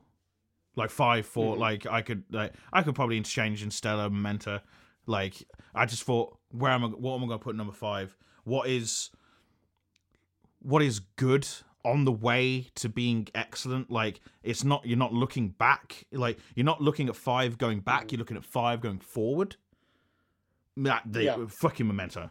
[0.76, 1.58] like five, 4 Mhm.
[1.58, 4.60] Like I could like I could probably interchange Interstellar, Memento.
[5.06, 5.34] Like
[5.74, 6.88] I just thought, where am I?
[6.88, 8.16] What am I going to put number five?
[8.44, 9.10] What is
[10.60, 11.46] what is good
[11.84, 13.90] on the way to being excellent?
[13.90, 16.04] Like it's not you're not looking back.
[16.12, 18.12] Like you're not looking at five going back.
[18.12, 19.56] You're looking at five going forward.
[20.76, 21.46] That the Yeah.
[21.48, 22.30] fucking memento.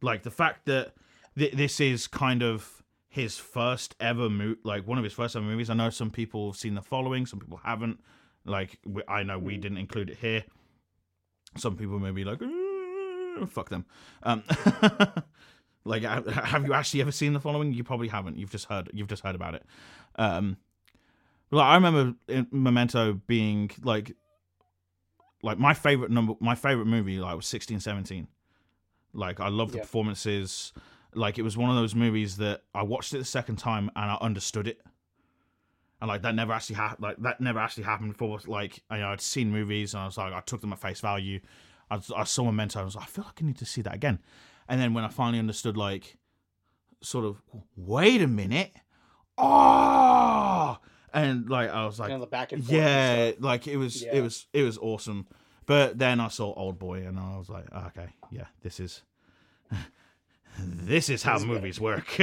[0.00, 0.94] Like the fact that
[1.36, 2.82] th- this is kind of
[3.14, 5.70] his first ever mo- like one of his first ever movies.
[5.70, 8.00] I know some people have seen the following, some people haven't.
[8.44, 10.42] Like I know we didn't include it here.
[11.56, 13.86] Some people may be like, "Uh, fuck them.
[14.24, 14.42] Um,
[15.84, 17.72] like, have you actually ever seen the following?
[17.72, 18.36] You probably haven't.
[18.36, 18.90] You've just heard.
[18.92, 19.64] You've just heard about it.
[20.16, 20.56] Um,
[21.52, 24.16] well, I remember in Memento being like,
[25.42, 28.26] like my favorite number, my favorite movie, like was sixteen seventeen.
[29.12, 29.82] Like I love the Yeah.
[29.84, 30.72] performances.
[31.16, 34.10] Like it was one of those movies that I watched it the second time and
[34.10, 34.80] I understood it.
[36.00, 37.02] And like that never actually happened.
[37.02, 38.38] Like that never actually happened before.
[38.46, 41.00] Like you know, I'd seen movies and I was like, I took them at face
[41.00, 41.40] value.
[41.90, 42.78] I, I saw Memento.
[42.78, 44.18] And I was like, I feel like I need to see that again.
[44.68, 46.16] And then when I finally understood, like,
[47.02, 47.42] sort of,
[47.76, 48.72] wait a minute,
[49.36, 50.78] oh,
[51.12, 54.02] and like I was like, You know, the back and forth yeah, like it was,
[54.02, 54.16] Yeah.
[54.16, 55.26] it was, it was awesome.
[55.66, 59.02] But then I saw Old Boy, and I was like, "Ah, okay, yeah, this is,
[60.58, 61.60] this is how This better.
[61.60, 62.06] movies work.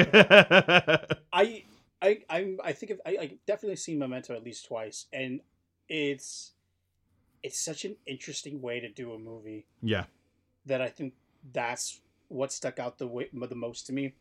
[1.34, 1.66] I
[2.02, 5.42] I I I think of, I I definitely seen Memento at least twice, and
[5.90, 6.54] it's
[7.44, 10.06] it's such an interesting way to do a movie yeah,
[10.66, 11.14] that I think
[11.54, 14.16] that's what stuck out the way, the most to me.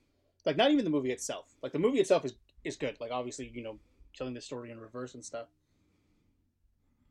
[0.46, 1.54] Like not even the movie itself.
[1.62, 2.34] Like the movie itself is
[2.64, 2.96] is good.
[3.00, 3.78] Like obviously you know
[4.14, 5.48] telling the story in reverse and stuff.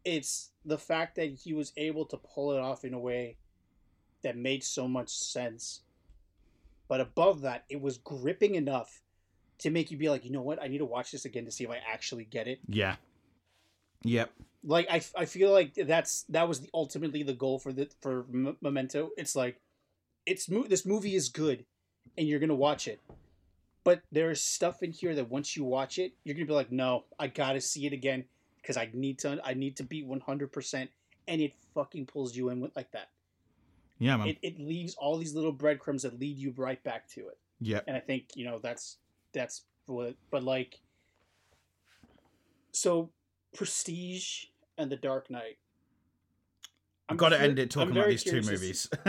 [0.05, 3.37] it's the fact that he was able to pull it off in a way
[4.21, 5.81] that made so much sense.
[6.89, 9.01] But above that, it was gripping enough
[9.59, 10.61] to make you be like, you know what?
[10.61, 12.59] I need to watch this again to see if I actually get it.
[12.67, 12.95] Yeah.
[14.03, 14.31] Yep.
[14.63, 18.25] Like I, I feel like that's that was the, ultimately the goal for the for
[18.33, 19.11] M- Memento.
[19.17, 19.61] It's like,
[20.25, 21.65] it's mo- this movie is good,
[22.17, 22.99] and you're gonna watch it.
[23.85, 27.05] But there's stuff in here that once you watch it, you're gonna be like, no,
[27.17, 28.25] I gotta see it again
[28.61, 29.39] because I need to.
[29.45, 30.89] I need to be 100, percent
[31.29, 33.09] and it fucking pulls you in with like that.
[33.99, 34.29] Yeah, man.
[34.29, 37.37] It, it leaves all these little breadcrumbs that lead you right back to it.
[37.59, 37.81] Yeah.
[37.87, 38.97] And I think you know that's
[39.33, 40.15] that's what.
[40.31, 40.79] But like,
[42.71, 43.11] so
[43.53, 44.45] Prestige
[44.77, 45.57] and The Dark Knight.
[47.09, 48.87] I've got to cur- end it talking about these two movies.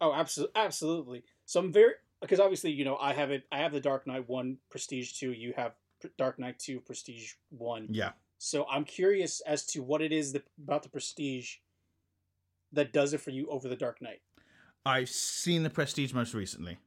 [0.00, 1.24] oh, absolutely, absolutely.
[1.46, 3.44] So I'm very because obviously you know I have it.
[3.50, 5.32] I have The Dark Knight one, Prestige two.
[5.32, 5.72] You have
[6.16, 7.88] Dark Knight two, Prestige one.
[7.90, 8.12] yeah.
[8.40, 11.56] So I'm curious as to what it is that, about the Prestige
[12.72, 14.20] that does it for you over The Dark Knight.
[14.84, 16.78] I've seen the Prestige most recently.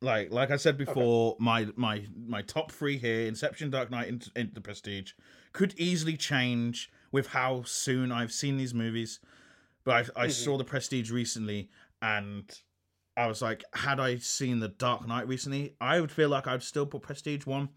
[0.00, 4.28] Like like I said before, my my my top three here: Inception, Dark Knight, and,
[4.36, 5.12] and the Prestige,
[5.52, 9.20] could easily change with how soon I've seen these movies.
[9.84, 10.58] But I I saw mm-hmm.
[10.58, 11.70] the Prestige recently,
[12.02, 12.44] and
[13.16, 16.62] I was like, had I seen the Dark Knight recently, I would feel like I'd
[16.62, 17.70] still put Prestige one,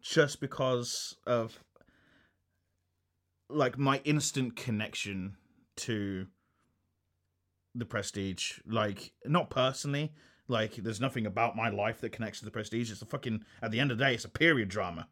[0.00, 1.58] just because of
[3.48, 5.36] like my instant connection
[5.76, 6.26] to
[7.74, 10.12] the prestige like not personally
[10.46, 12.90] like there's nothing about my life that connects to the prestige.
[12.92, 15.08] It's a fucking at the end of the day it's a period drama.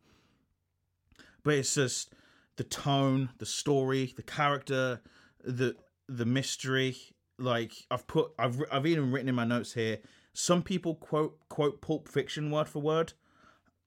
[1.42, 2.12] But it's just
[2.56, 5.00] the tone the story the character
[5.42, 5.74] the
[6.08, 6.94] the mystery
[7.38, 9.98] like i've put i've i've even written in my notes here
[10.34, 13.12] some people quote quote pulp fiction word for word.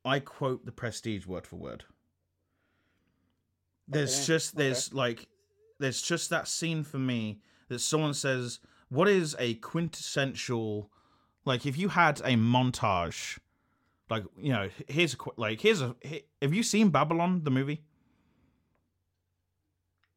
[0.04, 1.86] I quote the prestige word for word.
[3.88, 5.28] There's Okay, just there's like
[5.80, 8.60] there's just that scene for me that someone says
[8.90, 10.90] what is a quintessential
[11.46, 13.40] like if you had a montage
[14.10, 15.96] like you know here's a like here's a
[16.42, 17.82] have you seen babylon the movie?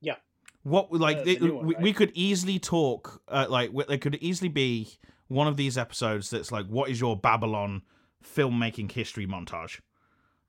[0.00, 0.16] Yeah.
[0.62, 1.82] what like it- one, we, right?
[1.82, 4.88] we could easily talk uh, like there could easily be
[5.28, 7.82] one of these episodes that's like what is your babylon
[8.24, 9.80] filmmaking history montage?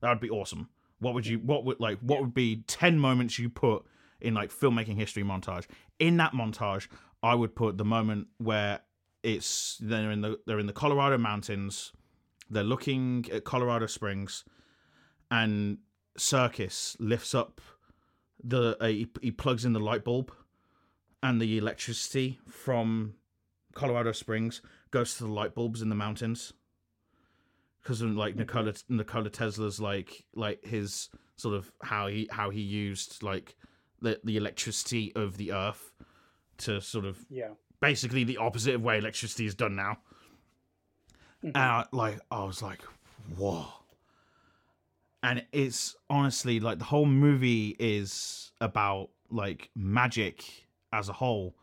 [0.02, 0.70] That would be awesome.
[1.00, 3.86] What would you what would like what would be 10 moments you put
[4.22, 5.66] in like filmmaking history montage
[6.00, 6.88] in that montage
[7.22, 8.80] i would put the moment where
[9.24, 11.92] it's they're in the they're in the colorado mountains
[12.50, 14.44] they're looking at colorado springs
[15.30, 15.78] and
[16.18, 17.62] circus lifts up
[18.44, 20.32] the uh, he, he plugs in the light bulb
[21.22, 23.14] and the electricity from
[23.74, 26.54] colorado springs goes to the light bulbs in the mountains.
[27.82, 33.24] Because like Nikola Nikola Tesla's like like his sort of how he how he used
[33.24, 33.56] like
[34.02, 35.92] the the electricity of the earth
[36.60, 37.50] to sort of Yeah.
[37.80, 39.98] basically the opposite of way electricity is done now.
[41.44, 41.48] Mm-hmm.
[41.48, 42.82] And I, like I was like,
[43.38, 43.66] whoa.
[45.24, 50.44] And it's honestly like the whole movie is about like magic
[50.92, 51.56] as a whole,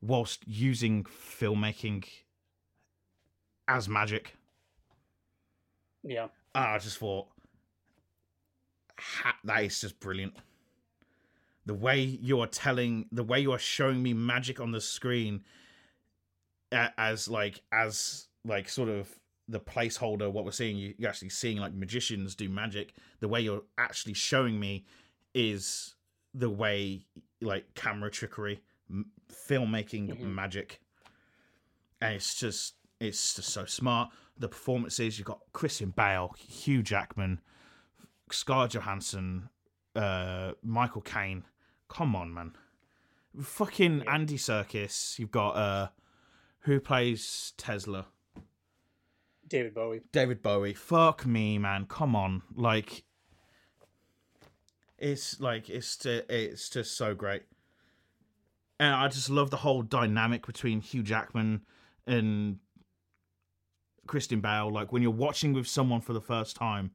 [0.00, 2.04] whilst using filmmaking
[3.68, 4.34] as magic.
[6.02, 6.28] Yeah.
[6.54, 7.26] And I just thought
[8.98, 10.34] ha- that is just brilliant.
[11.66, 15.44] The way you are telling, the way you are showing me magic on the screen,
[16.72, 19.08] as like as like sort of
[19.48, 20.30] the placeholder.
[20.30, 22.94] What we're seeing, you- you're actually seeing like magicians do magic.
[23.20, 24.84] The way you're actually showing me
[25.34, 25.94] is
[26.34, 27.06] the way
[27.40, 28.60] like camera trickery,
[28.90, 30.80] m- filmmaking magic,
[32.00, 34.10] and it's just it's just so smart.
[34.38, 37.40] The performances you've got Christian Bale, Hugh Jackman,
[38.30, 39.48] Scarlett Johansson,
[39.94, 41.44] uh, Michael Caine.
[41.88, 42.52] Come on, man.
[43.40, 45.18] Fucking Andy Serkis.
[45.18, 45.88] You've got uh,
[46.60, 48.06] who plays Tesla?
[49.46, 50.00] David Bowie.
[50.12, 50.74] David Bowie.
[50.74, 51.86] Fuck me, man.
[51.86, 52.42] Come on.
[52.54, 53.04] Like,
[54.98, 57.42] it's like it's it's just so great,
[58.80, 61.62] and I just love the whole dynamic between Hugh Jackman
[62.06, 62.58] and
[64.06, 64.72] Christian Bale.
[64.72, 66.90] Like when you're watching with someone for the first time,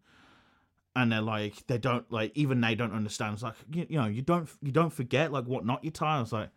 [0.95, 3.35] and they're like they don't like even they don't understand.
[3.35, 6.17] It's like you, you know you don't you don't forget like what knot you tie.
[6.17, 6.49] I was like,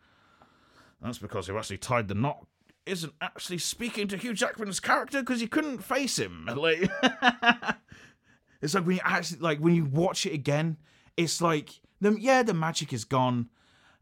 [1.01, 2.47] that's because you actually tied the knot.
[2.87, 6.49] Isn't actually speaking to Hugh Jackman's character because you couldn't face him.
[6.57, 6.91] Like,
[8.61, 10.79] it's like when you actually like when you watch it again,
[11.17, 13.49] it's like the yeah the magic is gone,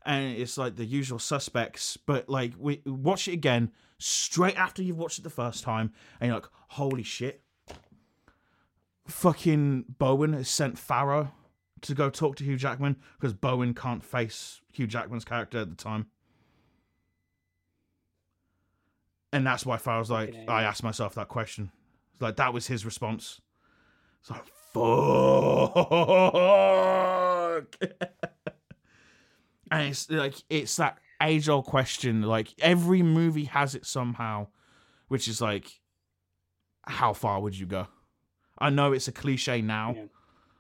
[0.05, 1.97] and it's like the usual suspects.
[1.97, 6.29] But like we watch it again straight after you've watched it the first time, and
[6.29, 7.42] you're like, holy shit,
[9.07, 11.33] fucking Borden has sent Farrow
[11.83, 15.77] to go talk to Hugh Jackman because Borden can't face Hugh Jackman's character at the
[15.77, 16.07] time.
[19.33, 19.79] And that's why I
[20.11, 21.73] like, Fucking I asked myself that question.
[22.13, 23.41] It's like that was his response.
[24.21, 24.97] It's like, fuck.
[29.71, 32.23] and it's like it's that age old question.
[32.23, 34.49] Like every movie has it somehow,
[35.09, 35.81] which is like,
[36.87, 37.89] how far would you go?
[38.63, 40.05] I know it's a cliche now, Yeah.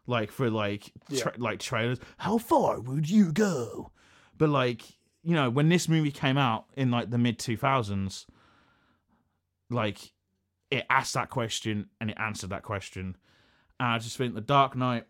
[0.07, 1.99] like for like tra- like trailers.
[2.19, 3.93] How far would you go?
[4.37, 4.83] But like
[5.23, 8.27] you know, when this movie came out in like the mid two thousands,
[9.71, 10.13] like
[10.71, 13.17] it asked that question and it answered that question.
[13.79, 15.05] And I just think The Dark Knight,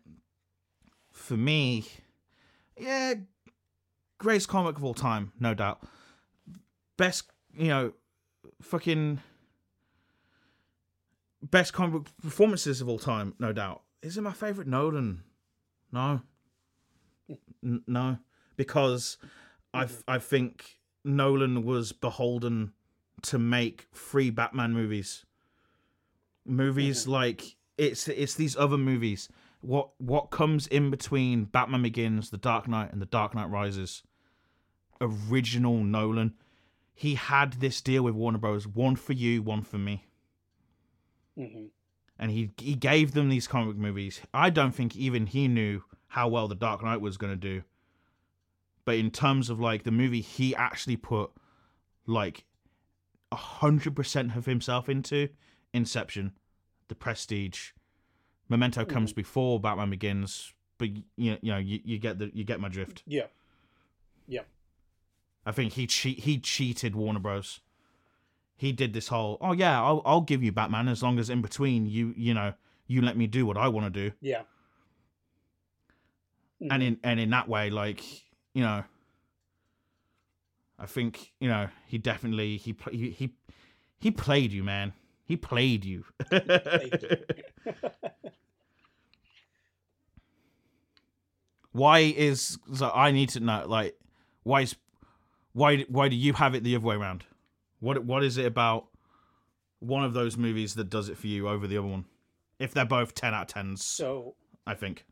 [1.11, 1.85] for me,
[2.77, 3.13] yeah,
[4.19, 5.83] greatest comic of all time, no doubt.
[6.97, 7.93] Best, you know,
[8.61, 9.19] fucking
[11.43, 13.81] best comic book performances of all time, no doubt.
[14.01, 15.23] Is it my favorite Nolan?
[15.91, 16.21] No,
[17.63, 18.17] N- no,
[18.55, 19.17] because
[19.73, 22.73] I I think Nolan was beholden
[23.23, 25.25] to make three Batman movies.
[26.45, 27.11] Movies mm-hmm.
[27.11, 29.29] like it's it's these other movies.
[29.61, 34.03] What what comes in between Batman Begins, The Dark Knight, and The Dark Knight Rises?
[34.99, 36.33] Original Nolan.
[36.95, 38.67] He had this deal with Warner Bros.
[38.67, 40.05] One for you, one for me
[41.35, 41.65] hmm
[42.19, 44.21] and he he gave them these comic movies.
[44.33, 47.63] I don't think even he knew how well The Dark Knight was going to do.
[48.85, 51.31] But in terms of like the movie he actually put
[52.05, 52.45] like
[53.31, 55.29] a hundred percent of himself into
[55.73, 56.33] Inception,
[56.87, 57.71] The Prestige,
[58.47, 62.43] Memento comes before Batman Begins, but you know, you know you, you get the you
[62.43, 63.03] get my drift.
[63.07, 63.25] Yeah.
[64.27, 64.41] Yeah.
[65.45, 67.59] I think he cheat he cheated Warner Bros.
[68.55, 71.41] He did this whole oh yeah I'll I'll give you Batman as long as in
[71.41, 72.53] between you you know
[72.87, 74.15] you let me do what I want to do.
[74.21, 74.43] Yeah.
[76.59, 76.81] and mm-hmm.
[76.81, 78.01] in and in that way like
[78.53, 78.83] you know
[80.79, 83.33] I think you know he definitely he he he,
[83.99, 84.93] he played you man.
[85.25, 86.03] He played you.
[91.71, 93.95] Why is so I need to know like
[94.43, 94.75] why is
[95.53, 97.23] why why do you have it the other way around
[97.83, 98.85] what what is it about
[99.79, 102.05] one of those movies that does it for you over the other one
[102.57, 105.05] if they're both 10 out of 10s So I think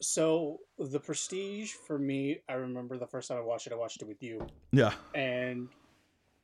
[0.00, 4.02] so the Prestige for me, I remember the first time I watched it, I watched
[4.02, 5.68] it with you, yeah and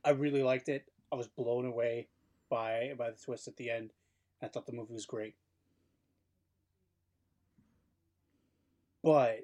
[0.03, 0.85] I really liked it.
[1.11, 2.07] I was blown away
[2.49, 3.91] by by the twist at the end.
[4.41, 5.35] I thought the movie was great.
[9.03, 9.41] But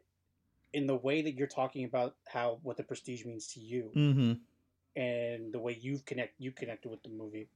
[0.74, 4.34] in the way that you're talking about how what the prestige means to you mm-hmm
[4.96, 7.50] and the way you've connect you connected with the movie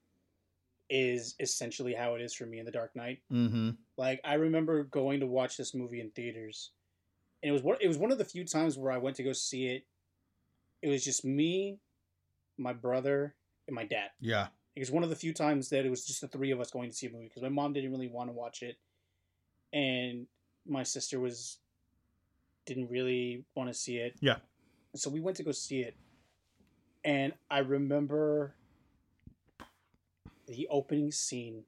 [0.89, 3.19] is essentially how it is for me in the Dark Knight.
[3.31, 6.71] mm-hmm Like I remember going to watch this movie in theaters,
[7.43, 7.77] and it was one.
[7.79, 9.85] It was one of the few times where I went to go see it.
[10.81, 11.77] It was just me,
[12.57, 13.35] my brother,
[13.67, 14.09] and my dad.
[14.19, 16.59] yeah It was one of the few times that it was just the three of
[16.59, 18.77] us going to see a movie because my mom didn't really want to watch it,
[19.73, 20.25] and
[20.67, 21.59] my sister was
[22.65, 24.15] didn't really want to see it.
[24.21, 24.37] Yeah.
[24.95, 25.95] So we went to go see it,
[27.09, 28.53] and I remember
[30.47, 31.63] the opening scene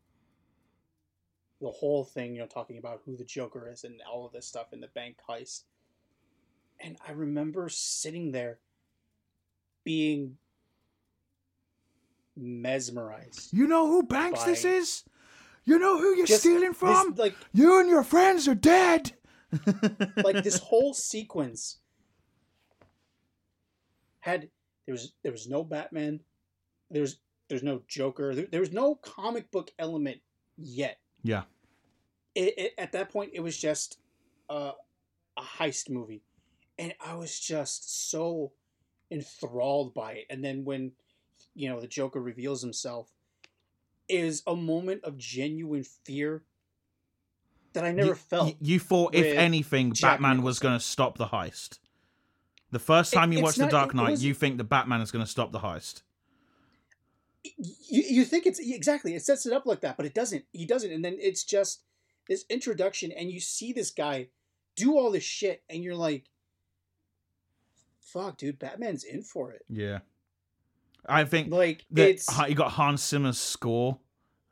[1.60, 4.48] the whole thing, you know, talking about who the Joker is and all of this
[4.48, 5.64] stuff in the bank heist.
[6.80, 8.58] And I remember sitting there
[9.84, 10.38] being
[12.36, 13.54] mesmerized.
[13.54, 15.04] you know who Banks this is
[15.66, 19.12] you know who you're Just stealing this- from like you and your friends are dead
[20.24, 21.78] like this whole sequence
[24.22, 24.50] had
[24.92, 26.20] there was there was no Batman,
[26.90, 30.20] there's there's no Joker, there, there was no comic book element
[30.58, 31.00] yet.
[31.24, 31.44] yeah.
[32.34, 34.00] It, it, at that point it was just
[34.50, 34.72] a,
[35.38, 36.24] a heist movie.
[36.78, 38.52] And i was just so
[39.10, 40.26] enthralled by it.
[40.30, 40.92] And then when
[41.56, 43.12] you know the joker reveals himself
[44.08, 46.44] is a moment of genuine fear
[47.74, 51.18] that i never you, felt you, thought if anything Jack Batman was going to stop
[51.18, 51.80] the heist
[52.72, 55.12] the first It- time you it's watch The Dark Knight you think the Batman is
[55.12, 56.02] going to stop the heist
[57.44, 60.66] you, you think it's exactly it sets it up like that but it doesn't he
[60.66, 61.82] doesn't and then it's just
[62.30, 64.28] this introduction and you see this guy
[64.76, 66.26] do all this shit and you're like
[68.00, 70.00] fuck dude batman's in for it yeah
[71.08, 73.98] I think like it's you got Hans Zimmer's score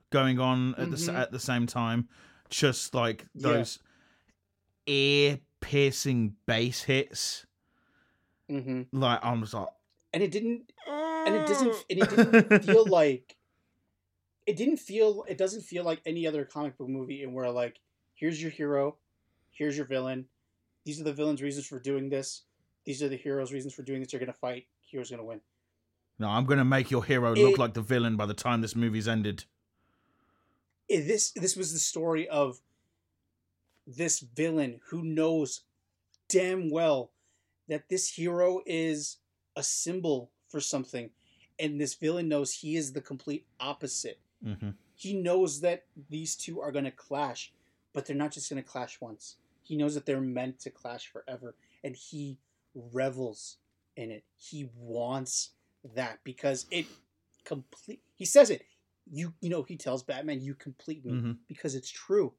[0.09, 1.15] going on at the s- Mhm.
[1.15, 2.09] at the same time,
[2.49, 3.41] just like Yeah.
[3.53, 3.77] those
[4.87, 7.45] ear piercing bass hits.
[8.49, 9.67] Hmm Like I was like,
[10.13, 13.35] and it didn't and it doesn't and it didn't feel like
[14.47, 17.77] it didn't feel it doesn't feel like any other comic book movie in where like
[18.15, 18.97] here's your hero
[19.51, 20.25] here's your villain
[20.85, 22.43] these are the villains' reasons for doing this.
[22.85, 24.11] These are the heroes' reasons for doing this.
[24.11, 24.65] You're gonna fight.
[24.81, 25.41] Hero's gonna win.
[26.17, 29.07] No, I'm gonna make your hero look like the villain by the time this movie's
[29.07, 29.43] ended.
[30.87, 32.61] it- this this was the story of
[33.85, 35.61] this villain who knows
[36.29, 37.11] damn well
[37.69, 39.17] that this hero is
[39.55, 41.09] a symbol for something
[41.59, 44.69] and this villain knows he is the complete opposite Mm-hmm.
[44.95, 47.51] he knows that these two are going to clash
[47.93, 51.07] but they're not just going to clash once he knows that they're meant to clash
[51.11, 52.37] forever and he
[52.73, 53.57] revels
[53.97, 55.49] in it he wants
[55.95, 56.85] that because it
[57.43, 58.63] complete he says it
[59.11, 61.37] you you know he tells batman you complete me Mhm.
[61.47, 62.33] because it's true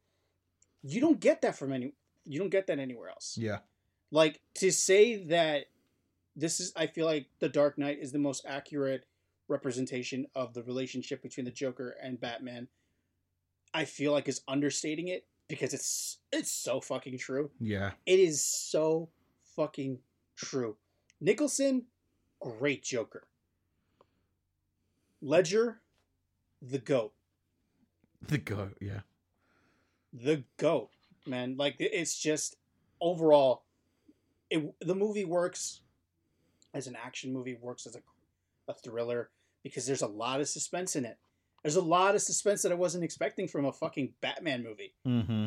[0.82, 1.92] you don't get that from any
[2.24, 3.58] you don't get that anywhere else Yeah.
[4.10, 5.66] Like to say that
[6.36, 9.04] this is i feel like the dark knight is the most accurate
[9.48, 12.68] representation of the relationship between the joker and batman
[13.74, 17.92] i feel like is understating it because it's it's so fucking true Yeah.
[18.06, 19.08] it is so
[19.56, 19.98] fucking
[20.36, 20.76] true
[21.20, 21.86] nicholson
[22.40, 23.24] great joker
[25.20, 25.80] ledger
[26.62, 27.12] the goat
[28.26, 28.76] The goat.
[28.80, 29.00] Yeah.
[30.12, 30.90] the goat
[31.26, 32.56] man like it's just
[33.00, 33.64] overall
[34.50, 35.80] it the movie works
[36.74, 38.00] as an action movie works as a,
[38.68, 39.30] a thriller
[39.62, 41.18] because there's a lot of suspense in it.
[41.62, 44.94] There's a lot of suspense that i wasn't expecting from a fucking batman movie.
[45.06, 45.46] Mm-hmm.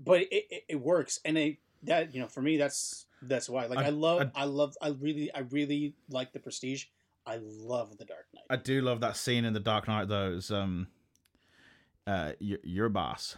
[0.00, 3.66] but it, it, it works and it that you know for me that's that's why.
[3.66, 6.84] Like i, I- love I- I, love i really i really like the prestige.
[7.28, 8.44] I love the dark knight.
[8.48, 10.34] I do love that scene in The Dark Knight, though.
[10.36, 10.86] It's, um,
[12.06, 13.36] uh, your, your boss,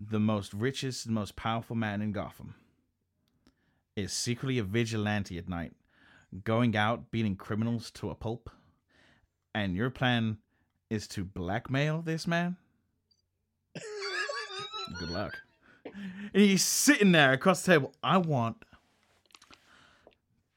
[0.00, 2.56] the most richest and most powerful man in Gotham,
[3.96, 5.72] is secretly a vigilante at night,
[6.44, 8.50] going out beating criminals to a pulp.
[9.54, 10.38] And your plan
[10.90, 12.56] is to blackmail this man?
[14.98, 15.32] Good luck.
[15.84, 17.92] And he's sitting there across the table.
[18.02, 18.64] I want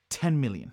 [0.10, 0.72] 10 million.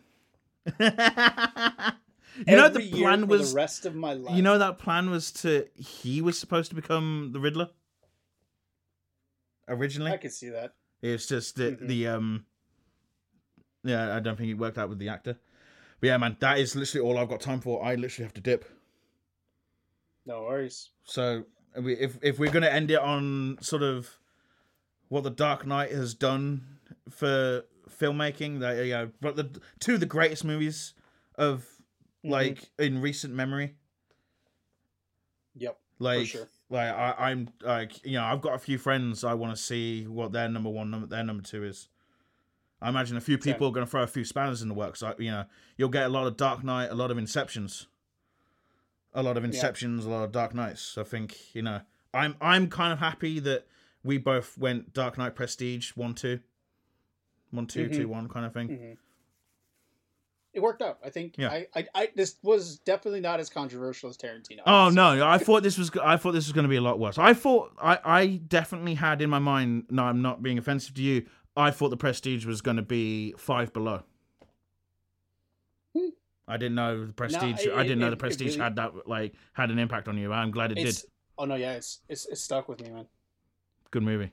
[0.81, 4.79] you know Every the year plan was the rest of my life you know that
[4.79, 7.69] plan was to he was supposed to become the Riddler
[9.69, 10.11] originally.
[10.11, 11.87] i could see that It's just the Mhm.
[11.87, 12.47] the um
[13.85, 15.39] yeah, I don't think it worked out with the actor.
[16.01, 17.85] But yeah, man, that is literally all I've got time for.
[17.85, 18.65] I literally have to dip.
[20.27, 21.45] no worries So
[21.77, 24.19] if if we're gonna end it on sort of
[25.09, 26.79] what the Dark Knight has done
[27.11, 30.95] for filmmaking, that you know, but the two of the greatest movies
[31.37, 31.67] of
[32.25, 32.31] Mhm.
[32.31, 33.77] like in recent memory.
[35.55, 36.49] yep Like, sure.
[36.71, 40.07] like I, I'm like you know I've got a few friends I want to see
[40.07, 41.89] what their number one, number their number two is.
[42.85, 45.01] I imagine a few people are going to throw a few spanners in the works.
[45.01, 45.45] Like you know,
[45.79, 47.87] you'll get a lot of Dark Knight, a lot of Inceptions,
[49.15, 49.51] a lot of Yeah.
[49.51, 50.99] Inceptions, a lot of Dark Knights.
[50.99, 51.81] I think you know
[52.13, 53.67] I'm I'm kind of happy that
[54.05, 56.41] we both went Dark Knight Prestige one two,
[57.51, 57.95] one two Mhm.
[57.97, 58.69] two one kind of thing.
[58.69, 58.97] Mhm.
[60.53, 60.99] It worked out.
[61.05, 61.37] I think.
[61.37, 61.49] Yeah.
[61.51, 64.61] I, I, I, this was definitely not as controversial as Tarantino.
[64.67, 65.27] Oh no!
[65.27, 65.91] I thought this was.
[66.01, 67.19] I thought this was going to be a lot worse.
[67.19, 67.73] I thought.
[67.83, 67.99] I.
[68.05, 69.87] I definitely had in my mind.
[69.91, 71.27] No, I'm not being offensive to you.
[71.57, 74.03] I thought the Prestige was going to be five below.
[75.97, 76.09] Hmm.
[76.49, 77.67] I didn't know the Prestige.
[77.67, 80.19] it- I didn't know it- the Prestige really- had that like had an impact on
[80.19, 80.33] you.
[80.33, 81.11] I'm glad it It's, did.
[81.39, 83.07] oh no, yeah, it's, it's it's stuck with me, man.
[83.91, 84.31] Good movie.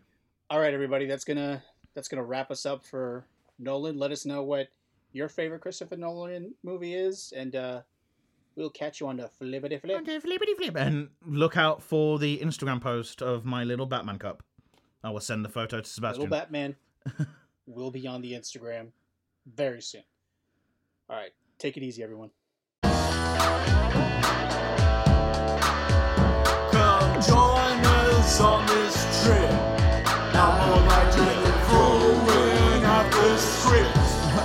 [0.50, 1.64] All right, everybody, that's gonna
[1.94, 3.26] that's gonna wrap us up for
[3.60, 3.98] Nolan.
[3.98, 4.70] Let us know what
[5.14, 7.82] your favorite Christopher Nolan movie is, and uh,
[8.56, 9.98] we'll catch you on the flippity flip.
[9.98, 10.76] On the Flippity flip.
[10.76, 14.42] And look out for the Instagram post of my little Batman cup.
[15.04, 16.24] I will send the photo to Sebastian.
[16.24, 16.76] Little Batman
[17.68, 18.88] will be on the Instagram
[19.46, 20.04] very soon.
[21.10, 22.32] All right, take it easy, everyone.
[26.72, 29.52] Come join us on this trip.
[30.34, 31.26] Now more like you're
[31.68, 33.98] throwing out the script.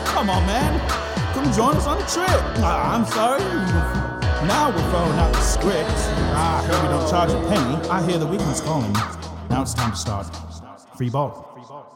[0.08, 0.80] Come on, man.
[1.34, 2.42] Come join us on the trip.
[2.58, 3.44] Ah, I'm sorry.
[4.46, 5.90] Now we're throwing out the script.
[6.34, 7.88] I hear we don't charge a penny.
[7.88, 8.92] I hear the weekend's calling.
[9.50, 10.26] Now it's time to start.
[10.96, 11.50] Free ball.
[11.54, 11.95] Free ball.